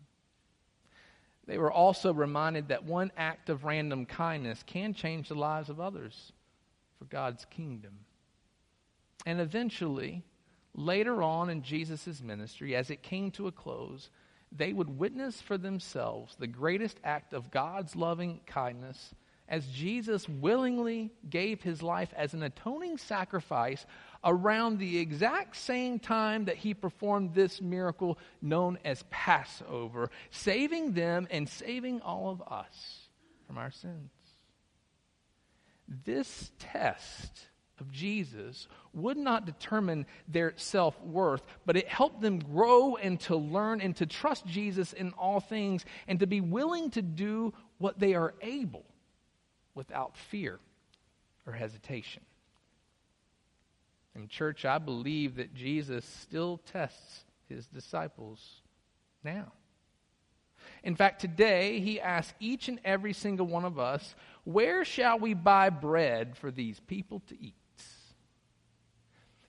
They 1.48 1.58
were 1.58 1.72
also 1.72 2.14
reminded 2.14 2.70
that 2.70 2.86
one 2.86 3.12
act 3.18 3.50
of 3.50 3.66
random 3.66 4.06
kindness 4.06 4.64
can 4.66 4.94
change 4.94 5.30
the 5.30 5.36
lives 5.36 5.70
of 5.70 5.80
others 5.80 6.34
for 6.98 7.06
God's 7.06 7.46
kingdom. 7.46 8.00
And 9.26 9.40
eventually, 9.40 10.24
later 10.74 11.22
on 11.22 11.50
in 11.50 11.62
Jesus' 11.62 12.22
ministry, 12.22 12.76
as 12.76 12.90
it 12.90 13.04
came 13.04 13.32
to 13.32 13.48
a 13.48 13.52
close, 13.52 14.10
they 14.52 14.74
would 14.74 14.98
witness 14.98 15.42
for 15.42 15.58
themselves 15.58 16.36
the 16.36 16.48
greatest 16.48 17.00
act 17.04 17.34
of 17.34 17.52
God's 17.52 17.96
loving 17.96 18.42
kindness 18.46 19.14
as 19.48 19.68
Jesus 19.68 20.28
willingly 20.28 21.12
gave 21.30 21.62
his 21.62 21.84
life 21.84 22.12
as 22.16 22.34
an 22.34 22.44
atoning 22.44 22.98
sacrifice 22.98 23.86
around 24.24 24.80
the 24.80 24.98
exact 24.98 25.56
same 25.56 26.00
time 26.00 26.46
that 26.46 26.58
he 26.58 26.74
performed 26.74 27.34
this 27.34 27.62
miracle 27.62 28.18
known 28.42 28.80
as 28.84 29.04
Passover, 29.12 30.10
saving 30.32 30.94
them 30.94 31.28
and 31.30 31.48
saving 31.48 32.02
all 32.02 32.32
of 32.32 32.42
us 32.52 33.10
from 33.46 33.58
our 33.60 33.70
sins. 33.70 34.10
This 35.88 36.52
test 36.58 37.48
of 37.80 37.92
Jesus 37.92 38.68
would 38.94 39.18
not 39.18 39.46
determine 39.46 40.06
their 40.28 40.54
self 40.56 41.00
worth, 41.02 41.44
but 41.66 41.76
it 41.76 41.88
helped 41.88 42.22
them 42.22 42.40
grow 42.40 42.96
and 42.96 43.20
to 43.22 43.36
learn 43.36 43.82
and 43.82 43.96
to 43.98 44.06
trust 44.06 44.46
Jesus 44.46 44.94
in 44.94 45.12
all 45.14 45.40
things 45.40 45.86
and 46.08 46.20
to 46.20 46.28
be 46.28 46.42
willing 46.42 46.90
to 46.92 47.02
do 47.02 47.54
what 47.78 48.00
they 48.00 48.14
are 48.14 48.34
able 48.42 48.86
without 49.74 50.16
fear 50.16 50.60
or 51.46 51.54
hesitation. 51.54 52.24
In 54.16 54.30
church, 54.30 54.64
I 54.64 54.78
believe 54.78 55.36
that 55.36 55.54
Jesus 55.54 56.06
still 56.06 56.62
tests 56.72 57.26
his 57.50 57.68
disciples 57.68 58.62
now. 59.24 59.52
In 60.84 60.96
fact, 60.96 61.20
today, 61.20 61.80
he 61.80 62.00
asks 62.00 62.34
each 62.40 62.70
and 62.70 62.80
every 62.86 63.14
single 63.14 63.46
one 63.46 63.66
of 63.66 63.78
us, 63.78 64.16
Where 64.46 64.86
shall 64.86 65.20
we 65.20 65.34
buy 65.34 65.70
bread 65.70 66.38
for 66.38 66.50
these 66.50 66.80
people 66.80 67.22
to 67.28 67.36
eat? 67.40 67.56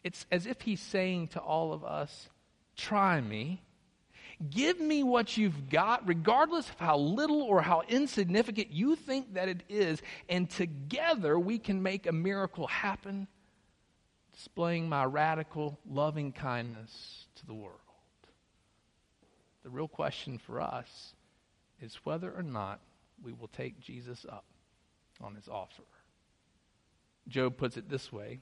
It's 0.07 0.25
as 0.31 0.47
if 0.47 0.61
he's 0.61 0.81
saying 0.81 1.29
to 1.29 1.41
all 1.41 1.73
of 1.73 1.85
us, 1.85 2.29
Try 2.77 3.21
me. 3.21 3.61
Give 4.51 4.79
me 4.79 5.03
what 5.03 5.37
you've 5.37 5.69
got, 5.69 6.07
regardless 6.07 6.69
of 6.69 6.79
how 6.79 6.97
little 6.97 7.43
or 7.43 7.61
how 7.61 7.83
insignificant 7.89 8.71
you 8.71 8.95
think 8.95 9.35
that 9.35 9.49
it 9.49 9.65
is, 9.69 10.01
and 10.29 10.49
together 10.49 11.37
we 11.37 11.59
can 11.59 11.83
make 11.83 12.07
a 12.07 12.13
miracle 12.13 12.69
happen, 12.69 13.27
displaying 14.33 14.89
my 14.89 15.05
radical, 15.05 15.77
loving 15.91 16.31
kindness 16.31 17.27
to 17.37 17.47
the 17.47 17.55
world. 17.55 17.81
The 19.65 19.71
real 19.71 19.89
question 19.89 20.39
for 20.39 20.61
us 20.61 21.15
is 21.83 21.97
whether 22.05 22.31
or 22.31 22.45
not 22.45 22.79
we 23.25 23.33
will 23.33 23.49
take 23.49 23.81
Jesus 23.81 24.25
up 24.29 24.45
on 25.21 25.35
his 25.35 25.49
offer. 25.49 25.83
Job 27.27 27.57
puts 27.57 27.77
it 27.77 27.89
this 27.89 28.13
way 28.13 28.39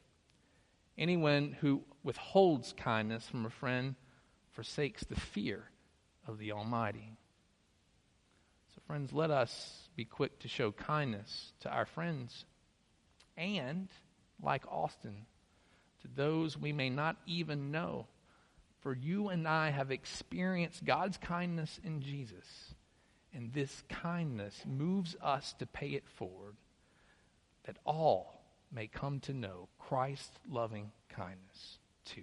Anyone 0.96 1.56
who 1.60 1.82
withholds 2.02 2.72
kindness 2.76 3.28
from 3.28 3.46
a 3.46 3.50
friend 3.50 3.96
forsakes 4.52 5.04
the 5.04 5.18
fear 5.18 5.64
of 6.26 6.38
the 6.38 6.52
Almighty. 6.52 7.16
So, 8.74 8.80
friends, 8.86 9.12
let 9.12 9.30
us 9.30 9.88
be 9.96 10.04
quick 10.04 10.38
to 10.40 10.48
show 10.48 10.70
kindness 10.70 11.52
to 11.60 11.70
our 11.70 11.86
friends 11.86 12.44
and, 13.36 13.88
like 14.40 14.64
Austin, 14.70 15.26
to 16.02 16.08
those 16.14 16.56
we 16.56 16.72
may 16.72 16.90
not 16.90 17.16
even 17.26 17.72
know. 17.72 18.06
For 18.80 18.94
you 18.94 19.28
and 19.28 19.48
I 19.48 19.70
have 19.70 19.90
experienced 19.90 20.84
God's 20.84 21.16
kindness 21.16 21.80
in 21.82 22.02
Jesus, 22.02 22.74
and 23.32 23.52
this 23.52 23.82
kindness 23.88 24.62
moves 24.66 25.16
us 25.22 25.54
to 25.58 25.66
pay 25.66 25.88
it 25.88 26.06
forward, 26.06 26.56
that 27.64 27.78
all 27.84 28.43
may 28.74 28.86
come 28.86 29.20
to 29.20 29.32
know 29.32 29.68
Christ's 29.78 30.38
loving 30.50 30.90
kindness 31.08 31.78
too. 32.04 32.22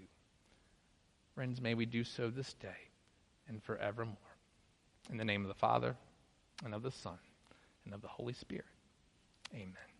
Friends, 1.33 1.61
may 1.61 1.73
we 1.73 1.85
do 1.85 2.03
so 2.03 2.29
this 2.29 2.53
day 2.53 2.89
and 3.47 3.63
forevermore. 3.63 4.17
In 5.09 5.17
the 5.17 5.25
name 5.25 5.41
of 5.41 5.47
the 5.47 5.53
Father, 5.53 5.95
and 6.63 6.75
of 6.75 6.83
the 6.83 6.91
Son, 6.91 7.17
and 7.85 7.93
of 7.93 8.01
the 8.01 8.07
Holy 8.07 8.33
Spirit. 8.33 8.65
Amen. 9.53 9.90